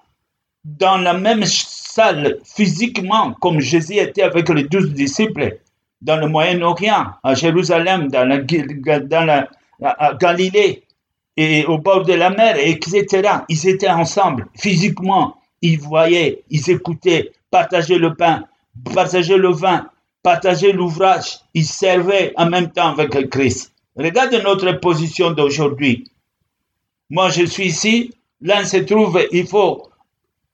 [0.64, 5.58] dans la même salle physiquement comme Jésus était avec les douze disciples
[6.00, 9.48] dans le Moyen-Orient, à Jérusalem, dans la,
[9.82, 10.84] à Galilée
[11.36, 13.06] et au bord de la mer, etc.
[13.48, 15.36] Ils étaient ensemble physiquement.
[15.62, 18.44] Ils voyaient, ils écoutaient, partageaient le pain,
[18.94, 19.88] partageaient le vin,
[20.22, 21.40] partageaient l'ouvrage.
[21.54, 23.71] Ils servaient en même temps avec Christ.
[23.96, 26.04] Regarde notre position d'aujourd'hui.
[27.10, 28.14] Moi, je suis ici.
[28.40, 29.90] Là, se trouve, il faut,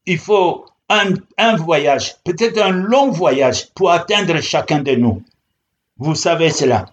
[0.06, 5.22] il faut un, un voyage, peut-être un long voyage pour atteindre chacun de nous.
[5.96, 6.86] Vous savez cela.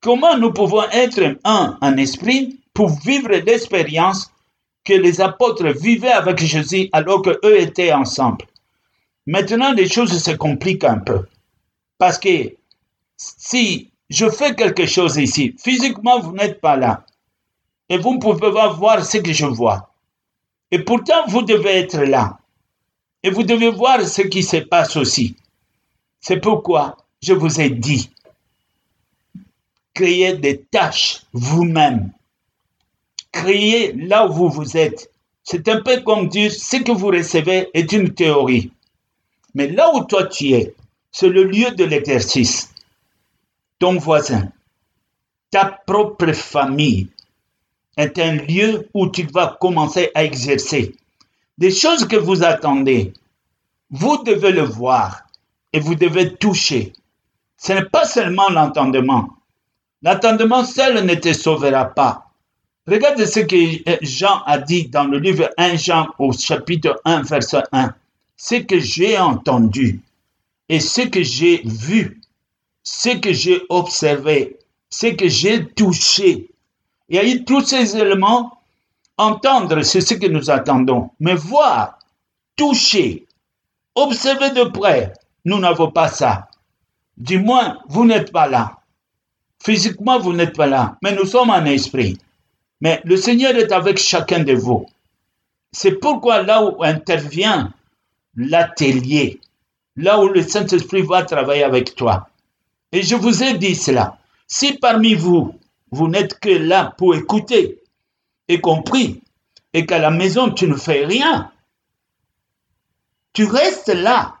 [0.00, 4.30] Comment nous pouvons être un en esprit pour vivre l'expérience
[4.84, 8.44] que les apôtres vivaient avec Jésus alors qu'eux étaient ensemble?
[9.26, 11.20] Maintenant, les choses se compliquent un peu.
[11.96, 12.52] Parce que
[13.16, 15.54] si je fais quelque chose ici.
[15.58, 17.04] Physiquement, vous n'êtes pas là.
[17.88, 19.90] Et vous ne pouvez pas voir ce que je vois.
[20.70, 22.38] Et pourtant, vous devez être là.
[23.22, 25.36] Et vous devez voir ce qui se passe aussi.
[26.20, 28.10] C'est pourquoi je vous ai dit,
[29.94, 32.10] créez des tâches vous-même.
[33.32, 35.10] Créez là où vous vous êtes.
[35.42, 38.70] C'est un peu comme dire ce que vous recevez est une théorie.
[39.54, 40.74] Mais là où toi tu es,
[41.12, 42.73] c'est le lieu de l'exercice.
[43.92, 44.48] Voisin,
[45.50, 47.08] ta propre famille
[47.96, 50.96] est un lieu où tu vas commencer à exercer.
[51.58, 53.12] Des choses que vous attendez,
[53.90, 55.24] vous devez le voir
[55.72, 56.92] et vous devez toucher.
[57.56, 59.28] Ce n'est pas seulement l'entendement.
[60.02, 62.30] L'entendement seul ne te sauvera pas.
[62.86, 67.62] Regarde ce que Jean a dit dans le livre 1 Jean au chapitre 1 verset
[67.72, 67.94] 1.
[68.36, 70.00] Ce que j'ai entendu
[70.68, 72.20] et ce que j'ai vu,
[72.84, 74.58] ce que j'ai observé,
[74.90, 76.50] ce que j'ai touché.
[77.08, 78.58] Il y a eu tous ces éléments.
[79.16, 81.10] Entendre, c'est ce que nous attendons.
[81.20, 81.98] Mais voir,
[82.56, 83.26] toucher,
[83.94, 85.12] observer de près,
[85.44, 86.48] nous n'avons pas ça.
[87.16, 88.78] Du moins, vous n'êtes pas là.
[89.64, 92.18] Physiquement, vous n'êtes pas là, mais nous sommes en esprit.
[92.80, 94.86] Mais le Seigneur est avec chacun de vous.
[95.72, 97.72] C'est pourquoi là où intervient
[98.36, 99.40] l'atelier,
[99.96, 102.28] là où le Saint-Esprit va travailler avec toi.
[102.94, 104.18] Et je vous ai dit cela.
[104.46, 105.58] Si parmi vous,
[105.90, 107.82] vous n'êtes que là pour écouter,
[108.46, 109.20] et compris,
[109.72, 111.50] et qu'à la maison tu ne fais rien,
[113.32, 114.36] tu restes là.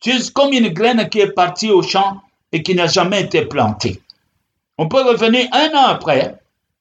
[0.00, 3.44] Tu es comme une graine qui est partie au champ et qui n'a jamais été
[3.44, 4.00] plantée.
[4.78, 6.38] On peut revenir un an après,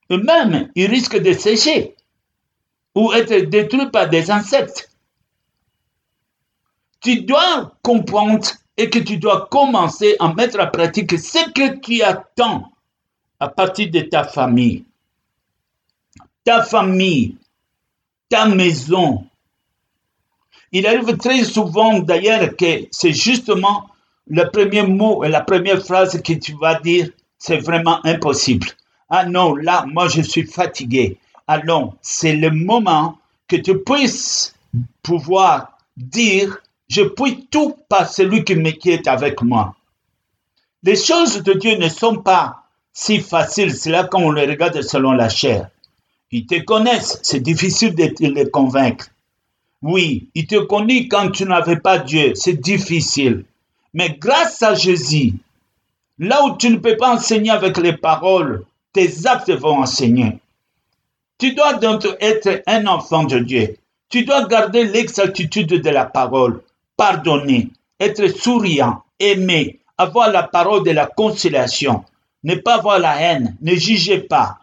[0.10, 1.96] et même il risque de sécher
[2.96, 4.90] ou être détruit par des insectes
[7.04, 12.02] tu dois comprendre et que tu dois commencer à mettre en pratique ce que tu
[12.02, 12.72] attends
[13.40, 14.84] à partir de ta famille.
[16.44, 17.38] Ta famille,
[18.30, 19.26] ta maison.
[20.72, 23.90] Il arrive très souvent d'ailleurs que c'est justement
[24.28, 28.68] le premier mot et la première phrase que tu vas dire, c'est vraiment impossible.
[29.10, 31.18] Ah non, là, moi je suis fatigué.
[31.48, 34.56] Allons, c'est le moment que tu puisses
[35.04, 36.58] pouvoir dire
[36.94, 39.76] je puis tout par celui qui, qui est avec moi.
[40.84, 44.80] Les choses de Dieu ne sont pas si faciles, c'est là quand on les regarde
[44.84, 45.70] selon la chair.
[46.32, 49.08] Ils te connaissent, c'est difficile de les convaincre.
[49.82, 53.44] Oui, ils te connaissent quand tu n'avais pas Dieu, c'est difficile.
[53.96, 55.34] Mais grâce à Jésus,
[56.20, 60.38] là où tu ne peux pas enseigner avec les paroles, tes actes vont enseigner.
[61.40, 63.78] Tu dois donc être un enfant de Dieu.
[64.10, 66.62] Tu dois garder l'exactitude de la parole
[67.04, 67.68] pardonner,
[68.00, 72.06] être souriant, aimer, avoir la parole de la conciliation,
[72.46, 74.60] ne pas avoir la haine, ne jugez pas,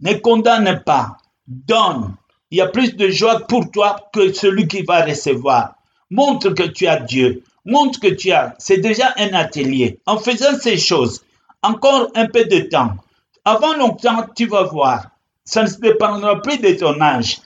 [0.00, 1.16] ne condamne pas,
[1.48, 2.14] donne.
[2.52, 5.74] Il y a plus de joie pour toi que celui qui va recevoir.
[6.08, 7.42] Montre que tu as Dieu.
[7.64, 8.54] Montre que tu as.
[8.60, 9.98] C'est déjà un atelier.
[10.06, 11.24] En faisant ces choses,
[11.64, 12.92] encore un peu de temps.
[13.44, 15.06] Avant longtemps, tu vas voir.
[15.44, 17.40] Ça ne dépendra plus de ton âge.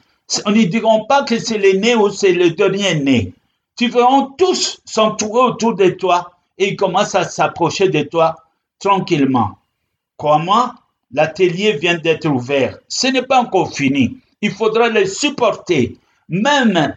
[0.44, 3.32] On ne diront pas que c'est l'aîné ou c'est le dernier né
[3.76, 8.34] tu verras tous s'entourer autour de toi et ils commencent à s'approcher de toi
[8.78, 9.58] tranquillement.
[10.16, 10.74] Crois-moi,
[11.12, 12.78] l'atelier vient d'être ouvert.
[12.88, 14.18] Ce n'est pas encore fini.
[14.40, 15.96] Il faudra les supporter.
[16.28, 16.96] Même,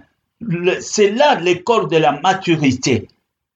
[0.80, 3.08] c'est là l'école de la maturité.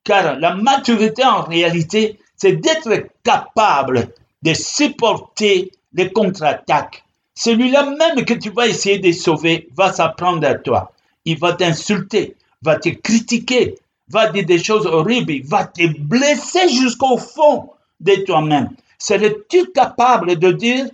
[0.04, 4.10] Car la maturité, en réalité, c'est d'être capable
[4.42, 7.04] de supporter les contre-attaques.
[7.36, 10.92] Celui-là même que tu vas essayer de sauver va s'apprendre à toi.
[11.26, 13.76] Il va t'insulter, va te critiquer,
[14.10, 18.70] va dire des choses horribles, va te blesser jusqu'au fond de toi-même.
[18.98, 20.86] Serais-tu capable de dire,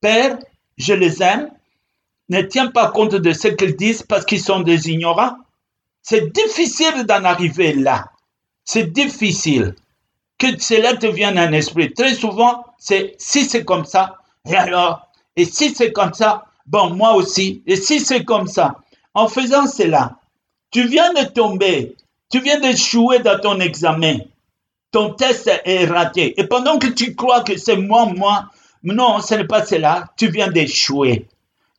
[0.00, 0.38] Père,
[0.76, 1.50] je les aime,
[2.28, 5.36] ne tiens pas compte de ce qu'ils disent parce qu'ils sont des ignorants
[6.02, 8.06] C'est difficile d'en arriver là.
[8.64, 9.74] C'est difficile
[10.38, 11.92] que cela te vienne en esprit.
[11.92, 14.18] Très souvent, c'est si c'est comme ça,
[14.48, 18.80] et alors, et si c'est comme ça, bon, moi aussi, et si c'est comme ça.
[19.14, 20.18] En faisant cela,
[20.72, 21.94] tu viens de tomber.
[22.30, 24.18] Tu viens d'échouer dans ton examen.
[24.90, 26.38] Ton test est raté.
[26.40, 28.46] Et pendant que tu crois que c'est moi, moi,
[28.82, 30.08] non, ce n'est pas cela.
[30.16, 31.26] Tu viens d'échouer.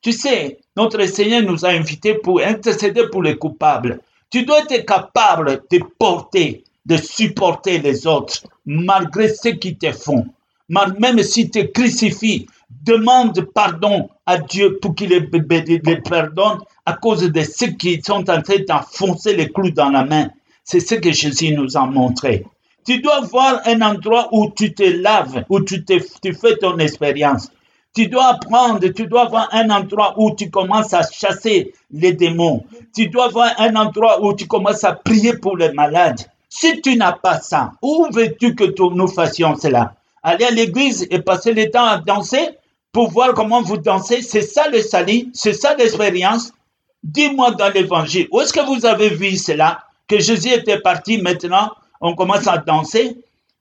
[0.02, 4.00] Tu sais, notre Seigneur nous a invités pour intercéder pour les coupables.
[4.30, 10.26] Tu dois être capable de porter, de supporter les autres, malgré ce qu'ils te font.
[10.70, 12.48] Même si tu crucifies,
[12.84, 18.42] demande pardon à Dieu pour qu'il les, pardonne à cause de ceux qui sont en
[18.42, 20.30] train d'enfoncer les clous dans la main.
[20.64, 22.46] C'est ce que Jésus nous a montré.
[22.86, 27.50] Tu dois voir un endroit où tu te laves, où tu, tu fais ton expérience.
[27.96, 32.66] Tu dois apprendre, tu dois voir un endroit où tu commences à chasser les démons.
[32.94, 36.20] Tu dois voir un endroit où tu commences à prier pour les malades.
[36.50, 39.94] Si tu n'as pas ça, où veux-tu que nous fassions cela?
[40.24, 42.50] Aller à l'église et passer le temps à danser?
[42.94, 46.54] Pour voir comment vous dansez, c'est ça le salut, c'est ça l'expérience.
[47.04, 49.84] Dis-moi dans l'évangile, où est-ce que vous avez vu cela?
[50.08, 53.18] Que Jésus était parti maintenant, on commence à danser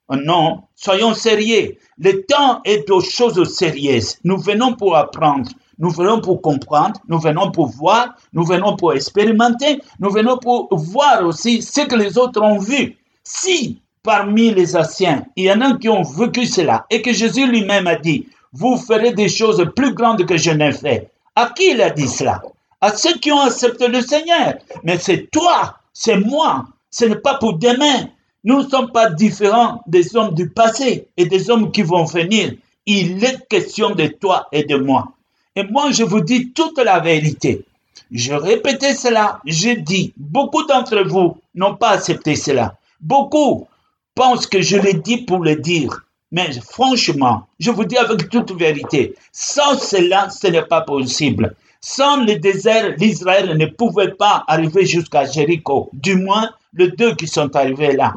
[0.09, 1.77] Oh non, soyons sérieux.
[1.97, 4.19] Le temps est aux choses sérieuses.
[4.25, 8.93] Nous venons pour apprendre, nous venons pour comprendre, nous venons pour voir, nous venons pour
[8.93, 12.99] expérimenter, nous venons pour voir aussi ce que les autres ont vu.
[13.25, 17.47] Si parmi les anciens, il y en a qui ont vécu cela et que Jésus
[17.47, 21.11] lui-même a dit, vous ferez des choses plus grandes que je n'ai fait.
[21.35, 22.43] À qui il a dit cela?
[22.81, 24.55] À ceux qui ont accepté le Seigneur.
[24.83, 26.67] Mais c'est toi, c'est moi.
[26.91, 28.09] Ce n'est pas pour demain.
[28.45, 32.55] Nous ne sommes pas différents des hommes du passé et des hommes qui vont venir.
[32.87, 35.13] Il est question de toi et de moi.
[35.55, 37.65] Et moi, je vous dis toute la vérité.
[38.11, 42.77] Je répétais cela, j'ai dit, beaucoup d'entre vous n'ont pas accepté cela.
[43.01, 43.69] Beaucoup
[44.15, 46.05] pensent que je l'ai dit pour le dire.
[46.33, 51.55] Mais franchement, je vous dis avec toute vérité, sans cela, ce n'est pas possible.
[51.81, 55.91] Sans le désert, l'Israël ne pouvait pas arriver jusqu'à Jéricho.
[55.93, 58.15] Du moins, les deux qui sont arrivés là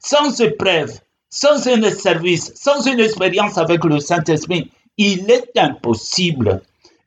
[0.00, 0.98] sans épreuve,
[1.30, 6.62] sans un service, sans une expérience avec le Saint-Esprit, il est impossible.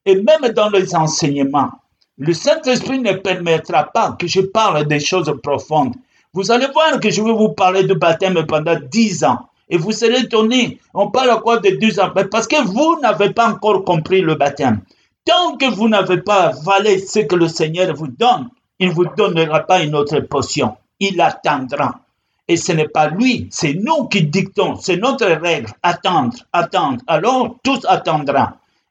[0.06, 1.72] Et même dans les enseignements,
[2.18, 5.96] le Saint-Esprit ne permettra pas que je parle des choses profondes.
[6.34, 9.48] Vous allez voir que je vais vous parler de baptême pendant dix ans.
[9.72, 10.80] Et vous serez étonné.
[10.94, 14.82] On parle quoi de dix ans Parce que vous n'avez pas encore compris le baptême.
[15.26, 18.50] Tant que vous n'avez pas avalé ce que le Seigneur vous donne,
[18.80, 20.76] il ne vous donnera pas une autre potion.
[21.00, 22.02] Il attendra.
[22.50, 25.72] Et ce n'est pas lui, c'est nous qui dictons, c'est notre règle.
[25.84, 27.02] Attendre, attendre.
[27.08, 28.48] Alors, tous attendront.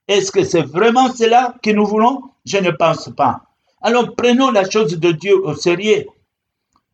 [0.08, 2.22] Est-ce que c'est vraiment cela que nous voulons?
[2.46, 3.42] Je ne pense pas.
[3.82, 6.06] Alors, prenons la chose de Dieu au sérieux.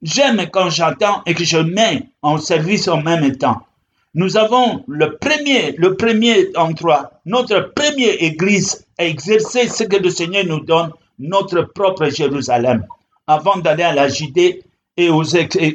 [0.02, 3.62] J'aime quand j'attends et que je mets en service en même temps.
[4.18, 10.08] Nous avons le premier, le premier endroit, notre première église à exercer ce que le
[10.08, 12.86] Seigneur nous donne, notre propre Jérusalem.
[13.26, 14.62] Avant d'aller à la Judée,
[14.96, 15.10] et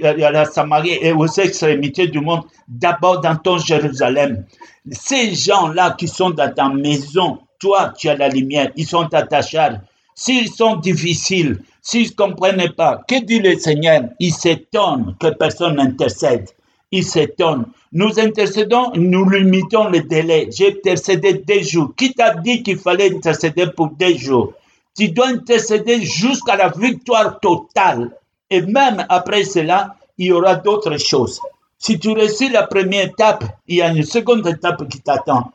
[0.03, 4.43] à la Samarie et aux extrémités du monde, d'abord dans ton Jérusalem.
[4.91, 9.67] Ces gens-là qui sont dans ta maison, toi, tu as la lumière, ils sont attachés.
[10.15, 14.01] S'ils sont difficiles, s'ils ne comprennent pas, que dit le Seigneur?
[14.19, 16.49] Ils s'étonnent que personne n'intercède.
[16.91, 17.65] Ils s'étonnent.
[17.93, 20.49] Nous intercédons, nous limitons le délai.
[20.51, 21.93] J'ai intercédé des jours.
[21.95, 24.53] Qui t'a dit qu'il fallait intercéder pour des jours?
[24.97, 28.11] Tu dois intercéder jusqu'à la victoire totale
[28.49, 31.39] et même après cela, il y aura d'autres choses.
[31.79, 35.51] Si tu réussis la première étape, il y a une seconde étape qui t'attend.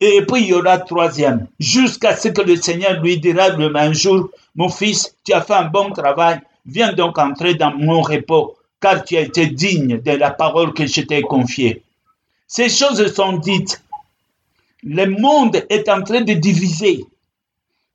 [0.00, 3.92] Et puis il y aura troisième, jusqu'à ce que le Seigneur lui dira le même
[3.92, 8.56] jour, mon fils, tu as fait un bon travail, viens donc entrer dans mon repos,
[8.84, 11.82] car tu as été digne de la parole que je t'ai confiée.
[12.46, 13.82] Ces choses sont dites.
[14.82, 17.06] Le monde est en train de diviser.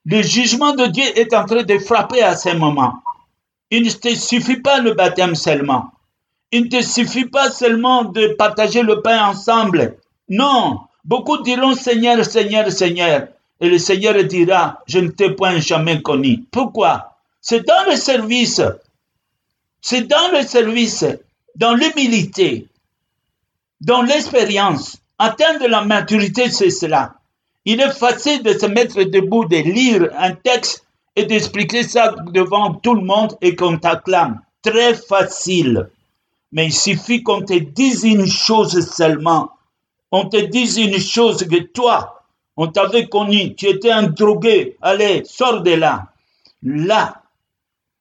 [0.06, 2.94] Le jugement de Dieu est en train de frapper à ce moment.
[3.70, 5.92] Il ne te suffit pas le baptême seulement.
[6.52, 9.96] Il ne te suffit pas seulement de partager le pain ensemble.
[10.28, 13.28] Non, beaucoup diront Seigneur, Seigneur, Seigneur.
[13.62, 16.46] Et le Seigneur dira, je ne t'ai point jamais connu.
[16.50, 17.14] Pourquoi?
[17.42, 18.60] C'est dans le service.
[19.82, 21.06] C'est dans le service,
[21.56, 22.68] dans l'humilité,
[23.82, 24.98] dans l'expérience.
[25.18, 27.16] Atteindre la maturité, c'est cela.
[27.66, 32.74] Il est facile de se mettre debout, de lire un texte et d'expliquer ça devant
[32.76, 34.42] tout le monde et qu'on t'acclame.
[34.62, 35.90] Très facile.
[36.52, 39.52] Mais il suffit qu'on te dise une chose seulement.
[40.12, 42.24] On te dise une chose que toi,
[42.58, 44.78] on t'avait connu, tu étais un drogué.
[44.82, 46.08] Allez, sors de là.
[46.64, 47.19] Là,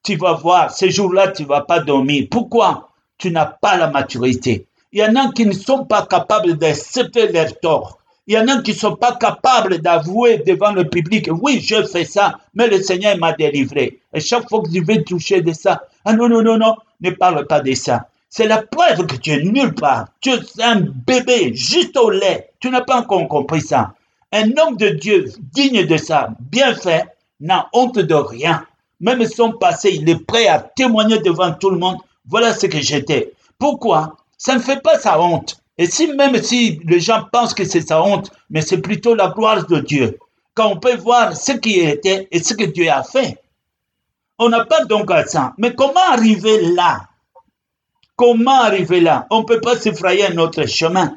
[0.09, 2.29] tu vas voir, ces jours-là, tu vas pas dormir.
[2.31, 2.89] Pourquoi?
[3.19, 4.67] Tu n'as pas la maturité.
[4.91, 7.99] Il y en a qui ne sont pas capables d'accepter leur tort.
[8.27, 11.83] Il y en a qui ne sont pas capables d'avouer devant le public, oui, je
[11.85, 14.01] fais ça, mais le Seigneur m'a délivré.
[14.15, 17.11] Et chaque fois que tu veux toucher de ça, ah non, non, non, non, ne
[17.11, 18.09] parle pas de ça.
[18.31, 20.07] C'est la preuve que tu es nulle part.
[20.23, 22.51] Tu es un bébé, juste au lait.
[22.61, 23.93] Tu n'as pas encore compris ça.
[24.33, 27.05] Un homme de Dieu digne de ça, bien fait,
[27.41, 28.65] n'a honte de rien.
[29.01, 31.99] Même son passé, il est prêt à témoigner devant tout le monde.
[32.27, 33.33] Voilà ce que j'étais.
[33.59, 34.17] Pourquoi?
[34.37, 35.61] Ça ne fait pas sa honte.
[35.79, 39.29] Et si même si les gens pensent que c'est sa honte, mais c'est plutôt la
[39.29, 40.19] gloire de Dieu.
[40.55, 43.39] Quand on peut voir ce qui était et ce que Dieu a fait.
[44.41, 45.55] On n'a pas donc à ça.
[45.59, 47.09] Mais comment arriver là?
[48.17, 49.27] Comment arriver là?
[49.31, 51.17] On ne peut pas se frayer un autre chemin,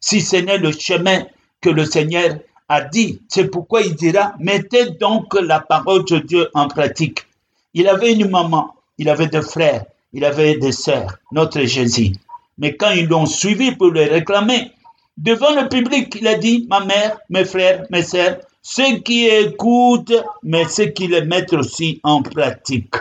[0.00, 1.24] si ce n'est le chemin
[1.60, 2.38] que le Seigneur
[2.72, 3.20] a dit.
[3.28, 7.26] C'est pourquoi il dira, mettez donc la parole de Dieu en pratique.
[7.74, 12.12] Il avait une maman, il avait des frères, il avait des sœurs, notre Jésus.
[12.56, 14.70] Mais quand ils l'ont suivi pour le réclamer,
[15.18, 20.24] devant le public, il a dit, ma mère, mes frères, mes sœurs, ceux qui écoutent,
[20.42, 22.94] mais ceux qui les mettent aussi en pratique,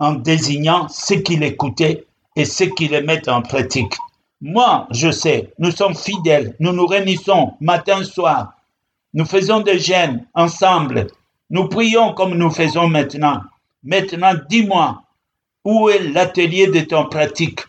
[0.00, 3.94] en désignant ceux qui l'écoutaient et ceux qui les mettent en pratique.
[4.40, 8.54] Moi, je sais, nous sommes fidèles, nous nous réunissons matin, soir,
[9.14, 11.08] nous faisons des jeûnes ensemble,
[11.50, 13.40] nous prions comme nous faisons maintenant.
[13.82, 15.02] Maintenant, dis-moi,
[15.64, 17.60] où est l'atelier de ton pratique?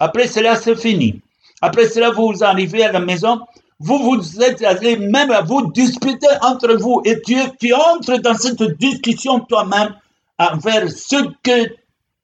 [0.00, 1.20] Après cela, c'est fini.
[1.60, 3.40] Après cela, vous arrivez à la maison,
[3.78, 8.34] vous vous êtes allé même à vous disputer entre vous et tu, tu entres dans
[8.34, 9.94] cette discussion toi-même
[10.38, 11.74] envers ce que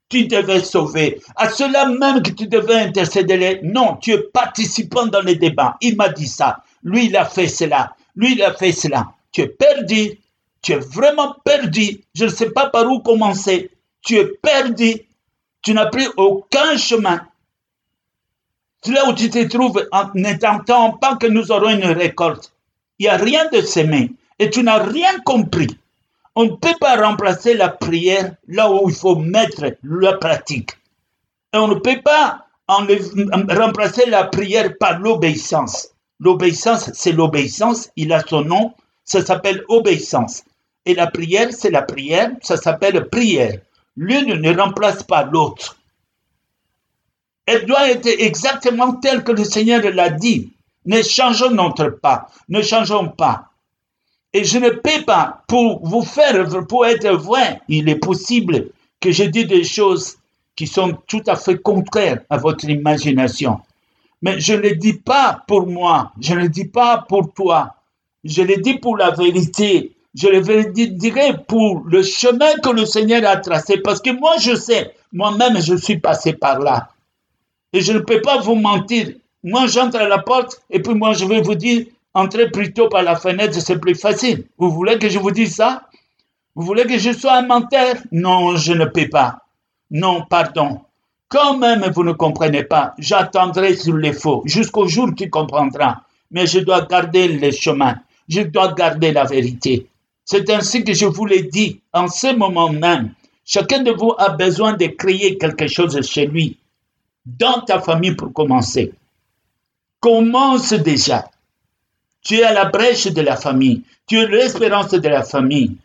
[0.08, 3.60] tu devais sauver, à cela même que tu devais intercéder.
[3.62, 5.76] Non, tu es participant dans les débats.
[5.80, 6.58] Il m'a dit ça.
[6.82, 7.94] Lui, il a fait cela.
[8.16, 9.14] Lui, il a fait cela.
[9.32, 10.18] Tu es perdu.
[10.60, 12.00] Tu es vraiment perdu.
[12.14, 13.70] Je ne sais pas par où commencer.
[14.02, 15.00] Tu es perdu.
[15.62, 17.26] Tu n'as pris aucun chemin.
[18.86, 22.52] Là où tu te trouves en n'attendant pas que nous aurons une récolte.
[22.98, 25.68] Il n'y a rien de semé et tu n'as rien compris.
[26.34, 30.72] On ne peut pas remplacer la prière là où il faut mettre la pratique.
[31.54, 35.91] Et on ne peut pas remplacer la prière par l'obéissance.
[36.24, 40.44] L'obéissance, c'est l'obéissance, il a son nom, ça s'appelle obéissance.
[40.86, 43.58] Et la prière, c'est la prière, ça s'appelle prière.
[43.96, 45.78] L'une ne remplace pas l'autre.
[47.44, 50.52] Elle doit être exactement telle que le Seigneur l'a dit.
[50.86, 53.48] Ne changeons notre pas, ne changeons pas.
[54.32, 58.70] Et je ne peux pas, pour vous faire, pour être vrai, il est possible
[59.00, 60.18] que je dise des choses
[60.54, 63.60] qui sont tout à fait contraires à votre imagination.
[64.22, 67.74] Mais je ne le dis pas pour moi, je ne le dis pas pour toi,
[68.24, 73.28] je le dis pour la vérité, je le dirai pour le chemin que le Seigneur
[73.28, 76.88] a tracé, parce que moi je sais, moi-même je suis passé par là.
[77.72, 79.08] Et je ne peux pas vous mentir.
[79.42, 83.02] Moi j'entre à la porte et puis moi je vais vous dire, Entrez plutôt par
[83.02, 84.44] la fenêtre, c'est plus facile.
[84.58, 85.88] Vous voulez que je vous dise ça?
[86.54, 87.96] Vous voulez que je sois un menteur?
[88.10, 89.38] Non, je ne peux pas.
[89.90, 90.82] Non, pardon.
[91.32, 96.02] Quand même vous ne comprenez pas, j'attendrai sur les faux jusqu'au jour tu comprendras.
[96.30, 97.96] Mais je dois garder le chemin.
[98.28, 99.86] Je dois garder la vérité.
[100.26, 103.14] C'est ainsi que je vous l'ai dit en ce moment même.
[103.46, 106.58] Chacun de vous a besoin de créer quelque chose chez lui,
[107.24, 108.92] dans ta famille pour commencer.
[110.00, 111.30] Commence déjà.
[112.22, 113.80] Tu es à la brèche de la famille.
[114.06, 115.78] Tu es l'espérance de la famille.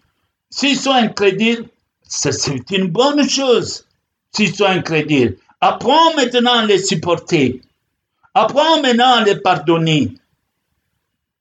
[0.50, 1.70] S'ils sont incrédules,
[2.04, 3.87] c'est une bonne chose.
[4.32, 7.62] S'ils sont incrédules, apprends maintenant à les supporter.
[8.34, 10.14] Apprends maintenant à les pardonner.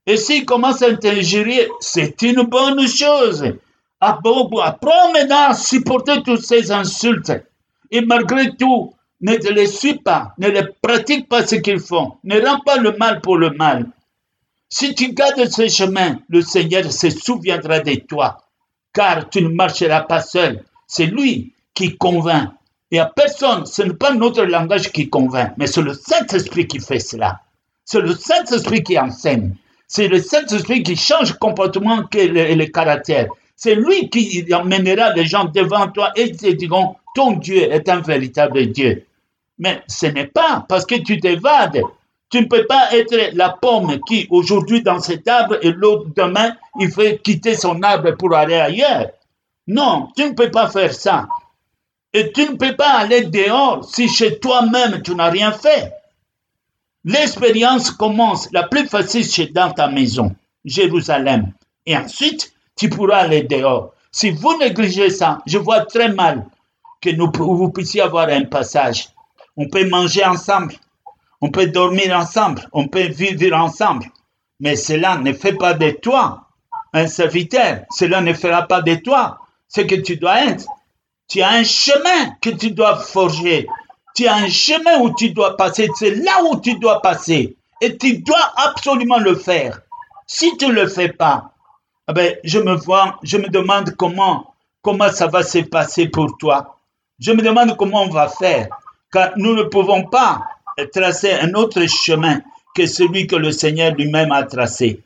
[0.06, 3.44] Et s'ils commencent à t'ingérer, c'est une bonne chose.
[4.00, 7.32] Apprends maintenant à supporter toutes ces insultes.
[7.90, 12.12] Et malgré tout, ne les suis pas, ne les pratique pas ce qu'ils font.
[12.24, 13.86] Ne rends pas le mal pour le mal.
[14.68, 18.38] Si tu gardes ce chemin, le Seigneur se souviendra de toi,
[18.92, 20.64] car tu ne marcheras pas seul.
[20.86, 22.50] C'est lui qui convainc.
[22.90, 26.78] Et à personne, ce n'est pas notre langage qui convainc, mais c'est le Saint-Esprit qui
[26.78, 27.40] fait cela.
[27.84, 29.54] C'est le Saint-Esprit qui enseigne.
[29.88, 33.26] C'est le Saint-Esprit qui change le comportement et le, caractère.
[33.56, 38.00] C'est lui qui emmènera les gens devant toi et te diront, ton Dieu est un
[38.00, 39.04] véritable Dieu.
[39.58, 41.82] Mais ce n'est pas parce que tu t'évades
[42.30, 46.56] tu ne peux pas être la pomme qui, aujourd'hui, dans cet arbre et l'autre demain,
[46.78, 49.06] il fait quitter son arbre pour aller ailleurs.
[49.68, 51.28] Non, tu ne peux pas faire ça.
[52.16, 55.92] Et tu ne peux pas aller dehors si chez toi-même tu n'as rien fait.
[57.04, 61.52] L'expérience commence la plus facile chez dans ta maison, Jérusalem.
[61.84, 63.92] Et ensuite, tu pourras aller dehors.
[64.10, 66.46] Si vous négligez ça, je vois très mal
[67.02, 69.10] que nous, vous puissiez avoir un passage.
[69.58, 70.74] On peut manger ensemble,
[71.42, 74.06] on peut dormir ensemble, on peut vivre ensemble,
[74.58, 76.46] mais cela ne fait pas de toi
[76.94, 79.38] un serviteur, cela ne fera pas de toi
[79.68, 80.64] ce que tu dois être.
[81.28, 83.66] Tu as un chemin que tu dois forger,
[84.14, 87.96] tu as un chemin où tu dois passer, c'est là où tu dois passer, et
[87.96, 89.80] tu dois absolument le faire.
[90.26, 91.50] Si tu ne le fais pas,
[92.08, 96.38] eh ben, je me vois, je me demande comment, comment ça va se passer pour
[96.38, 96.78] toi.
[97.18, 98.68] Je me demande comment on va faire,
[99.12, 100.42] car nous ne pouvons pas
[100.92, 102.40] tracer un autre chemin
[102.74, 105.02] que celui que le Seigneur lui-même a tracé.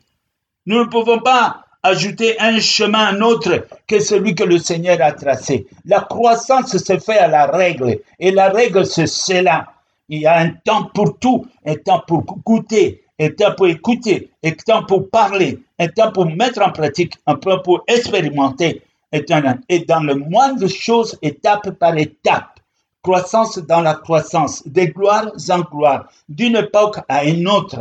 [0.65, 5.11] Nous ne pouvons pas ajouter un chemin un autre que celui que le Seigneur a
[5.11, 5.67] tracé.
[5.85, 9.67] La croissance se fait à la règle et la règle c'est cela.
[10.09, 14.29] Il y a un temps pour tout, un temps pour goûter, un temps pour écouter,
[14.43, 18.81] un temps pour parler, un temps pour mettre en pratique, un temps pour expérimenter,
[19.13, 22.59] et dans le moindre chose, étape par étape,
[23.01, 27.79] croissance dans la croissance, des gloires en gloire, d'une époque à une autre.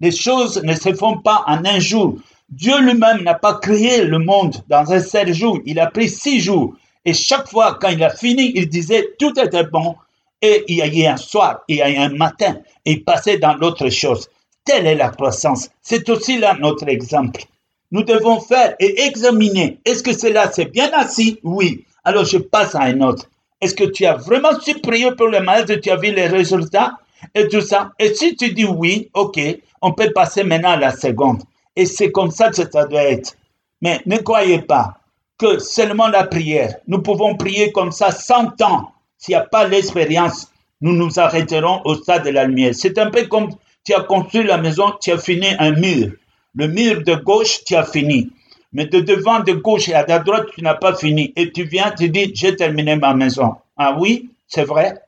[0.00, 2.16] Les choses ne se font pas en un jour.
[2.48, 5.60] Dieu lui-même n'a pas créé le monde dans un seul jour.
[5.64, 6.74] Il a pris six jours.
[7.04, 9.96] Et chaque fois, quand il a fini, il disait tout était bon.
[10.42, 13.04] Et il y a eu un soir, il y a eu un matin, et il
[13.04, 14.28] passait dans l'autre chose.
[14.64, 15.70] Telle est la croissance.
[15.80, 17.44] C'est aussi là notre exemple.
[17.90, 19.78] Nous devons faire et examiner.
[19.86, 21.38] Est-ce que cela s'est bien assis?
[21.44, 21.84] Oui.
[22.04, 23.30] Alors je passe à un autre.
[23.62, 26.98] Est-ce que tu as vraiment supprié pour le malade, tu as vu les résultats
[27.34, 27.92] et tout ça?
[27.98, 29.40] Et si tu dis oui, ok,
[29.80, 31.42] on peut passer maintenant à la seconde.
[31.76, 33.36] Et c'est comme ça que ça doit être.
[33.80, 34.98] Mais ne croyez pas
[35.38, 38.92] que seulement la prière, nous pouvons prier comme ça 100 ans.
[39.18, 42.74] S'il n'y a pas l'expérience, nous nous arrêterons au stade de la lumière.
[42.74, 43.50] C'est un peu comme
[43.84, 46.12] tu as construit la maison, tu as fini un mur.
[46.54, 48.30] Le mur de gauche, tu as fini.
[48.72, 51.32] Mais de devant, de gauche et à la droite, tu n'as pas fini.
[51.36, 53.54] Et tu viens, tu dis, j'ai terminé ma maison.
[53.76, 55.00] Ah oui, c'est vrai.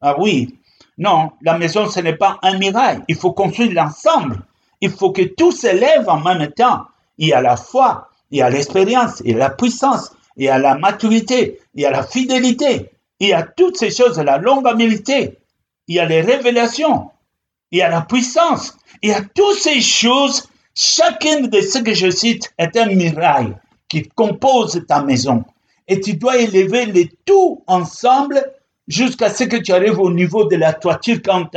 [0.00, 0.58] Ah oui.
[0.96, 3.02] Non, la maison, ce n'est pas un miracle.
[3.08, 4.42] Il faut construire l'ensemble.
[4.80, 6.82] Il faut que tout s'élève en même temps.
[7.18, 10.44] Il y a la foi, il y a l'expérience, il y a la puissance, il
[10.44, 14.18] y a la maturité, il y a la fidélité, il y a toutes ces choses,
[14.18, 15.38] la longanimité,
[15.88, 17.10] il y a les révélations,
[17.72, 20.48] il y a la puissance, il y a toutes ces choses
[20.80, 23.52] Chacune de ce que je cite est un mirail
[23.88, 25.44] qui compose ta maison.
[25.88, 28.40] Et tu dois élever les tout ensemble
[28.86, 31.48] jusqu'à ce que tu arrives au niveau de la toiture quand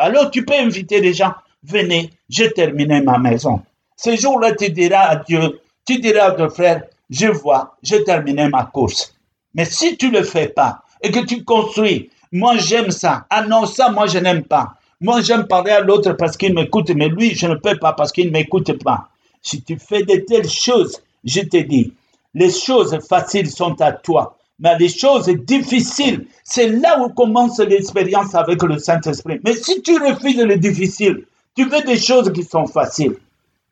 [0.00, 1.32] Alors tu peux inviter les gens,
[1.62, 3.62] venez, j'ai terminé ma maison.
[3.96, 8.48] Ce jour-là, tu diras à Dieu, tu diras à ton frère, je vois, j'ai terminé
[8.48, 9.14] ma course.
[9.54, 13.42] Mais si tu ne le fais pas et que tu construis, moi j'aime ça, ah
[13.42, 14.74] non, ça moi je n'aime pas.
[15.02, 18.12] Moi, j'aime parler à l'autre parce qu'il m'écoute, mais lui, je ne peux pas parce
[18.12, 19.08] qu'il ne m'écoute pas.
[19.40, 21.94] Si tu fais de telles choses, je te dis,
[22.34, 28.34] les choses faciles sont à toi, mais les choses difficiles, c'est là où commence l'expérience
[28.34, 29.40] avec le Saint-Esprit.
[29.42, 31.24] Mais si tu refuses le difficile,
[31.56, 33.16] tu veux des choses qui sont faciles.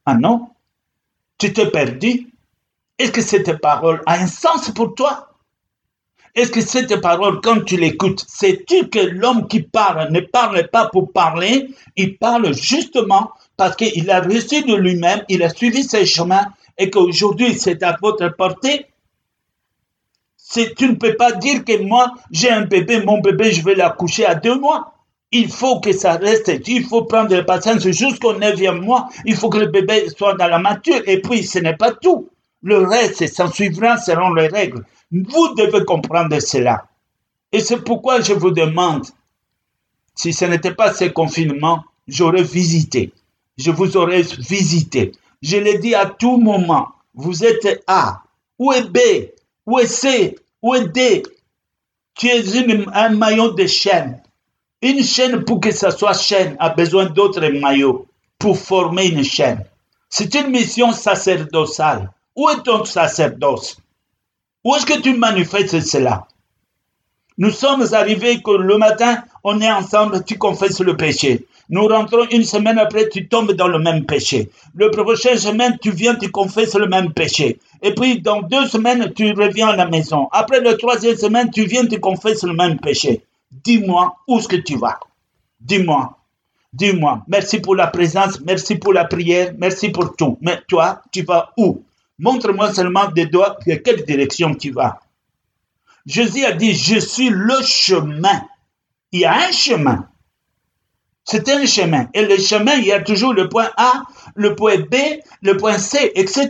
[0.04, 0.50] Ah non?
[1.38, 2.28] Tu t'es perdu?
[2.98, 5.28] Est-ce que cette parole a un sens pour toi?
[6.34, 10.88] Est-ce que cette parole, quand tu l'écoutes, sais-tu que l'homme qui parle ne parle pas
[10.88, 16.06] pour parler, il parle justement parce qu'il a reçu de lui-même, il a suivi ses
[16.06, 18.86] chemins et qu'aujourd'hui c'est à votre portée.
[20.54, 24.24] Tu ne peux pas dire que moi, j'ai un bébé, mon bébé, je vais l'accoucher
[24.24, 24.94] à deux mois.
[25.30, 29.08] Il faut que ça reste, il faut prendre la patience jusqu'au neuvième mois.
[29.26, 31.02] Il faut que le bébé soit dans la mature.
[31.06, 32.30] Et puis, ce n'est pas tout.
[32.62, 34.84] Le reste s'en suivra selon les règles.
[35.12, 36.86] Vous devez comprendre cela.
[37.52, 39.06] Et c'est pourquoi je vous demande,
[40.14, 43.12] si ce n'était pas ce confinement, j'aurais visité.
[43.58, 45.12] Je vous aurais visité.
[45.42, 46.88] Je l'ai dit à tout moment.
[47.14, 48.22] Vous êtes A.
[48.58, 48.98] Où est B?
[49.66, 50.38] Où est C?
[50.62, 51.22] Où est D?
[52.14, 52.42] Tu es
[52.92, 54.20] un maillot de chaîne.
[54.80, 58.06] Une chaîne, pour que ça soit chaîne, a besoin d'autres maillots
[58.38, 59.64] pour former une chaîne.
[60.08, 62.10] C'est une mission sacerdotale.
[62.36, 63.76] Où est ton sacerdoce?
[64.64, 66.28] Où est-ce que tu manifestes cela?
[67.38, 71.46] Nous sommes arrivés que le matin, on est ensemble, tu confesses le péché.
[71.70, 74.48] Nous rentrons une semaine après, tu tombes dans le même péché.
[74.74, 77.58] Le prochain semaine, tu viens, tu confesses le même péché.
[77.82, 80.28] Et puis, dans deux semaines, tu reviens à la maison.
[80.30, 83.22] Après la troisième semaine, tu viens, tu confesses le même péché.
[83.50, 85.00] Dis-moi où est-ce que tu vas.
[85.60, 86.18] Dis-moi.
[86.72, 87.24] Dis-moi.
[87.28, 90.38] Merci pour la présence, merci pour la prière, merci pour tout.
[90.40, 91.82] Mais toi, tu vas où?
[92.18, 95.00] Montre-moi seulement des doigts de quelle direction tu vas.
[96.04, 98.42] Jésus a dit, je suis le chemin.
[99.12, 100.08] Il y a un chemin.
[101.24, 102.08] C'est un chemin.
[102.14, 104.94] Et le chemin, il y a toujours le point A, le point B,
[105.42, 106.48] le point C, etc.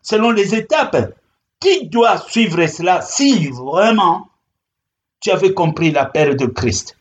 [0.00, 1.14] Selon les étapes.
[1.60, 3.00] Qui doit suivre cela?
[3.02, 4.28] Si vraiment
[5.24, 6.96] tu avais compris la paix de Christ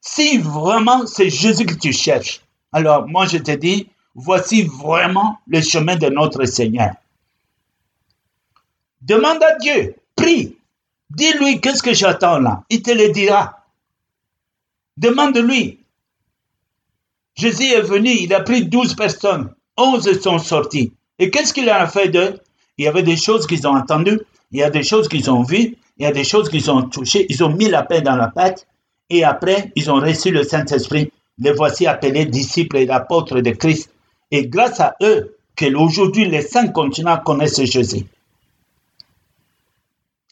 [0.00, 2.40] Si vraiment c'est Jésus que tu cherches,
[2.72, 6.90] alors moi je te dis, Voici vraiment le chemin de notre Seigneur.
[9.00, 10.54] Demande à Dieu, prie,
[11.08, 13.66] dis-lui qu'est-ce que j'attends là, il te le dira.
[14.98, 15.78] Demande-lui.
[17.34, 20.92] Jésus est venu, il a pris douze personnes, onze sont sortis.
[21.18, 22.38] Et qu'est-ce qu'il a fait d'eux?
[22.76, 25.42] Il y avait des choses qu'ils ont entendues, il y a des choses qu'ils ont
[25.42, 28.16] vues, il y a des choses qu'ils ont touchées, ils ont mis la paix dans
[28.16, 28.66] la pâte,
[29.10, 31.12] et après, ils ont reçu le Saint-Esprit.
[31.38, 33.90] Les voici appelés disciples et apôtres de Christ.
[34.30, 38.06] Et grâce à eux, que aujourd'hui les cinq continents connaissent Jésus.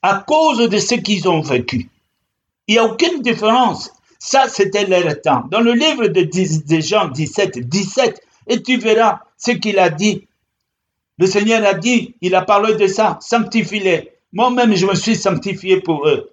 [0.03, 1.91] À cause de ce qu'ils ont vécu.
[2.67, 3.91] Il n'y a aucune différence.
[4.19, 5.45] Ça, c'était leur temps.
[5.51, 10.27] Dans le livre de, de Jean 17, 17, et tu verras ce qu'il a dit.
[11.19, 14.13] Le Seigneur a dit, il a parlé de ça, sanctifie-les.
[14.33, 16.31] Moi-même, je me suis sanctifié pour eux.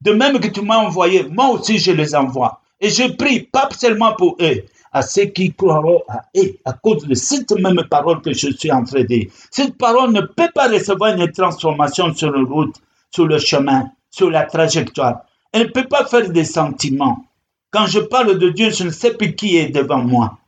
[0.00, 2.60] De même que tu m'as envoyé, moi aussi je les envoie.
[2.80, 7.06] Et je prie, pas seulement pour eux, à ceux qui croiront à eux, à cause
[7.06, 9.30] de cette même parole que je suis en train de dire.
[9.50, 12.76] Cette parole ne peut pas recevoir une transformation sur la route,
[13.10, 15.20] sur le chemin, sur la trajectoire.
[15.52, 17.26] Elle ne peut pas faire des sentiments.
[17.70, 20.38] Quand je parle de Dieu, je ne sais plus qui est devant moi.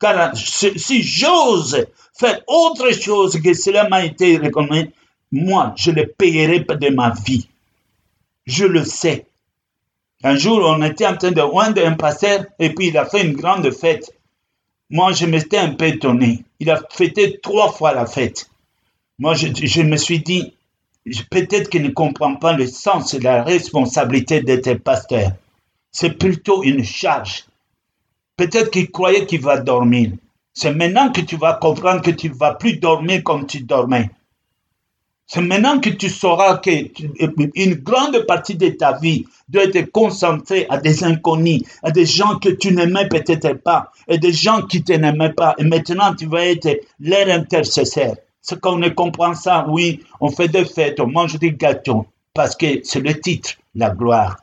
[0.00, 1.86] Car si j'ose
[2.18, 4.90] faire autre chose que cela m'a été reconnu,
[5.32, 7.48] moi, je le payerai de ma vie.
[8.46, 9.26] Je le sais.
[10.22, 13.24] Un jour, on était en train de rendre un pasteur et puis il a fait
[13.24, 14.12] une grande fête.
[14.90, 16.44] Moi, je m'étais un peu étonné.
[16.58, 18.50] Il a fêté trois fois la fête.
[19.18, 20.52] Moi, je, me suis dit,
[21.30, 25.32] peut-être qu'il ne comprend pas le sens et la responsabilité d'être pasteur.
[25.92, 27.44] C'est plutôt une charge.
[28.36, 30.12] Peut-être qu'il croyait qu'il va dormir.
[30.52, 34.10] C'est maintenant que tu vas comprendre que tu ne vas plus dormir comme tu dormais.
[35.32, 40.78] C'est maintenant que tu sauras qu'une grande partie de ta vie doit être concentrée à
[40.78, 44.92] des inconnus, à des gens que tu n'aimais peut-être pas, et des gens qui te
[44.92, 45.54] n'aimaient pas.
[45.58, 48.16] Et maintenant, tu vas être leur intercesseur.
[48.42, 52.56] Ce qu'on ne comprend ça, oui, on fait des fêtes, on mange des gâteaux, parce
[52.56, 54.36] que c'est le titre, la gloire.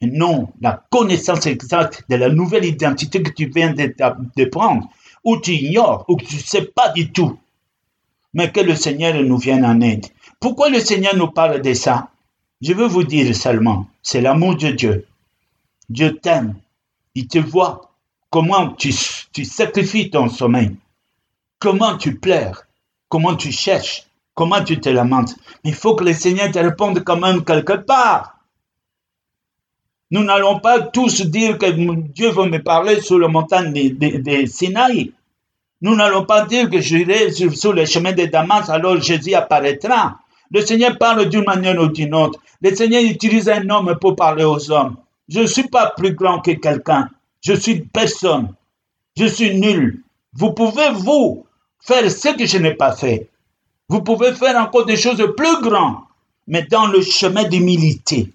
[0.00, 3.94] Et non, la connaissance exacte de la nouvelle identité que tu viens de,
[4.36, 4.88] de prendre,
[5.22, 7.38] ou tu ignores, ou que tu ne sais pas du tout.
[8.34, 10.06] Mais que le Seigneur nous vienne en aide.
[10.42, 12.08] Pourquoi le Seigneur nous parle de ça?
[12.60, 15.06] Je veux vous dire seulement, c'est l'amour de Dieu.
[15.88, 16.56] Dieu t'aime.
[17.14, 17.92] Il te voit.
[18.28, 20.74] Comment tu, sacrifies ton sommeil?
[21.60, 22.64] Comment tu pleures?
[23.08, 24.02] Comment tu cherches?
[24.34, 25.36] Comment tu te lamentes?
[25.62, 28.38] Il faut que le Seigneur te réponde quand même quelque part.
[30.10, 34.46] Nous n'allons pas tous dire que Dieu veut me parler sur le montagne de, de
[34.46, 35.12] Sinaï.
[35.82, 40.18] Nous n'allons pas dire que j'irai sur, sur le chemin de Damas, alors Jésus apparaîtra.
[40.52, 42.38] Le Seigneur parle d'une manière ou d'une autre.
[42.60, 44.96] Le Seigneur utilise un homme pour parler aux hommes.
[45.28, 47.08] Je ne suis pas plus grand que quelqu'un.
[47.40, 48.54] Je suis personne.
[49.16, 50.02] Je suis nul.
[50.34, 51.46] Vous pouvez, vous,
[51.80, 53.28] faire ce que je n'ai pas fait.
[53.88, 55.96] Vous pouvez faire encore des choses plus grandes,
[56.46, 58.30] mais dans le chemin d'humilité,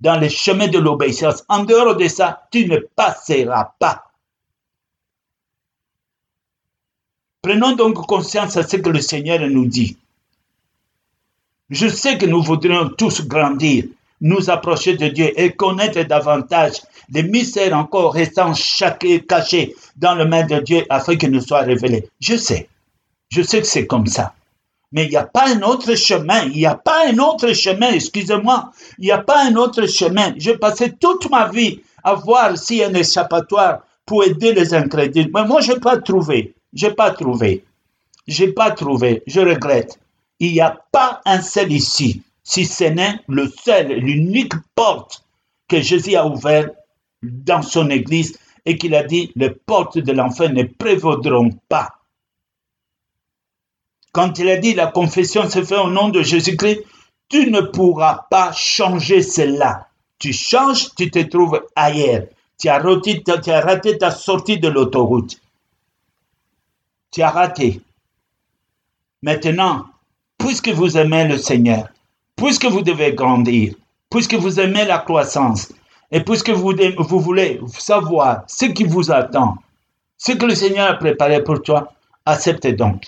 [0.00, 1.44] dans le chemin de l'obéissance.
[1.48, 4.04] En dehors de ça, tu ne passeras pas.
[7.42, 9.96] Prenons donc conscience à ce que le Seigneur nous dit.
[11.70, 13.84] Je sais que nous voudrions tous grandir,
[14.20, 18.52] nous approcher de Dieu et connaître davantage les mystères encore restant
[19.28, 22.08] cachés dans le main de Dieu afin qu'ils nous soient révélés.
[22.20, 22.68] Je sais.
[23.30, 24.34] Je sais que c'est comme ça.
[24.92, 26.44] Mais il n'y a pas un autre chemin.
[26.44, 27.90] Il n'y a pas un autre chemin.
[27.92, 28.70] Excusez-moi.
[28.98, 30.34] Il n'y a pas un autre chemin.
[30.36, 34.72] J'ai passé toute ma vie à voir s'il y a un échappatoire pour aider les
[34.72, 35.30] incrédules.
[35.34, 36.54] Mais moi, je n'ai pas trouvé.
[36.72, 37.64] Je n'ai pas trouvé.
[38.28, 39.22] Je n'ai pas trouvé.
[39.26, 39.98] Je regrette.
[40.40, 45.24] Il n'y a pas un seul ici, si ce n'est le seul, l'unique porte
[45.68, 46.70] que Jésus a ouvert
[47.22, 52.00] dans son Église et qu'il a dit, les portes de l'enfer ne prévaudront pas.
[54.12, 56.82] Quand il a dit, la confession se fait au nom de Jésus-Christ,
[57.28, 59.88] tu ne pourras pas changer cela.
[60.18, 62.26] Tu changes, tu te trouves ailleurs.
[62.58, 65.40] Tu as raté, tu as raté ta sortie de l'autoroute.
[67.10, 67.80] Tu as raté.
[69.22, 69.86] Maintenant,
[70.44, 71.88] puisque vous aimez le Seigneur,
[72.36, 73.74] puisque vous devez grandir,
[74.10, 75.72] puisque vous aimez la croissance,
[76.10, 79.56] et puisque vous, voulez savoir ce qui vous attend,
[80.18, 81.94] ce que le Seigneur a préparé pour toi,
[82.26, 83.06] acceptez donc.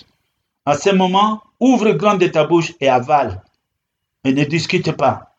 [0.65, 3.39] À ce moment, ouvre grand ta bouche et avale.
[4.23, 5.35] Et ne discute pas.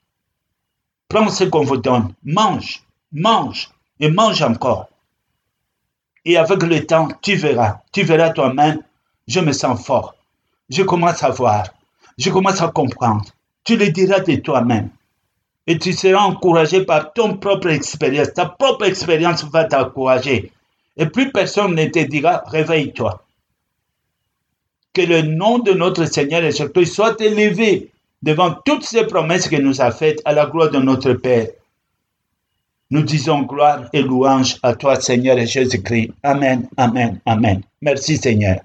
[1.09, 2.14] Prends ce qu'on vous donne.
[2.24, 4.88] Mange, mange et mange encore.
[6.24, 7.80] Et avec le temps, tu verras.
[7.92, 8.82] Tu verras toi-même.
[9.26, 10.14] Je me sens fort.
[10.70, 11.64] Je commence à voir
[12.19, 13.25] je commence à comprendre.
[13.64, 14.91] Tu le diras de toi-même.
[15.66, 18.33] Et tu seras encouragé par ton propre expérience.
[18.35, 20.51] Ta propre expérience va t'encourager.
[20.97, 23.23] Et plus personne ne te dira, réveille-toi.
[24.93, 27.91] Que le nom de notre Seigneur et surtout soit élevé
[28.23, 31.49] devant toutes ces promesses que nous a faites à la gloire de notre Père.
[32.91, 36.11] Nous disons gloire et louange à toi, Seigneur et Jésus-Christ.
[36.23, 37.62] Amen, amen, amen.
[37.83, 38.61] Merci, Seigneur.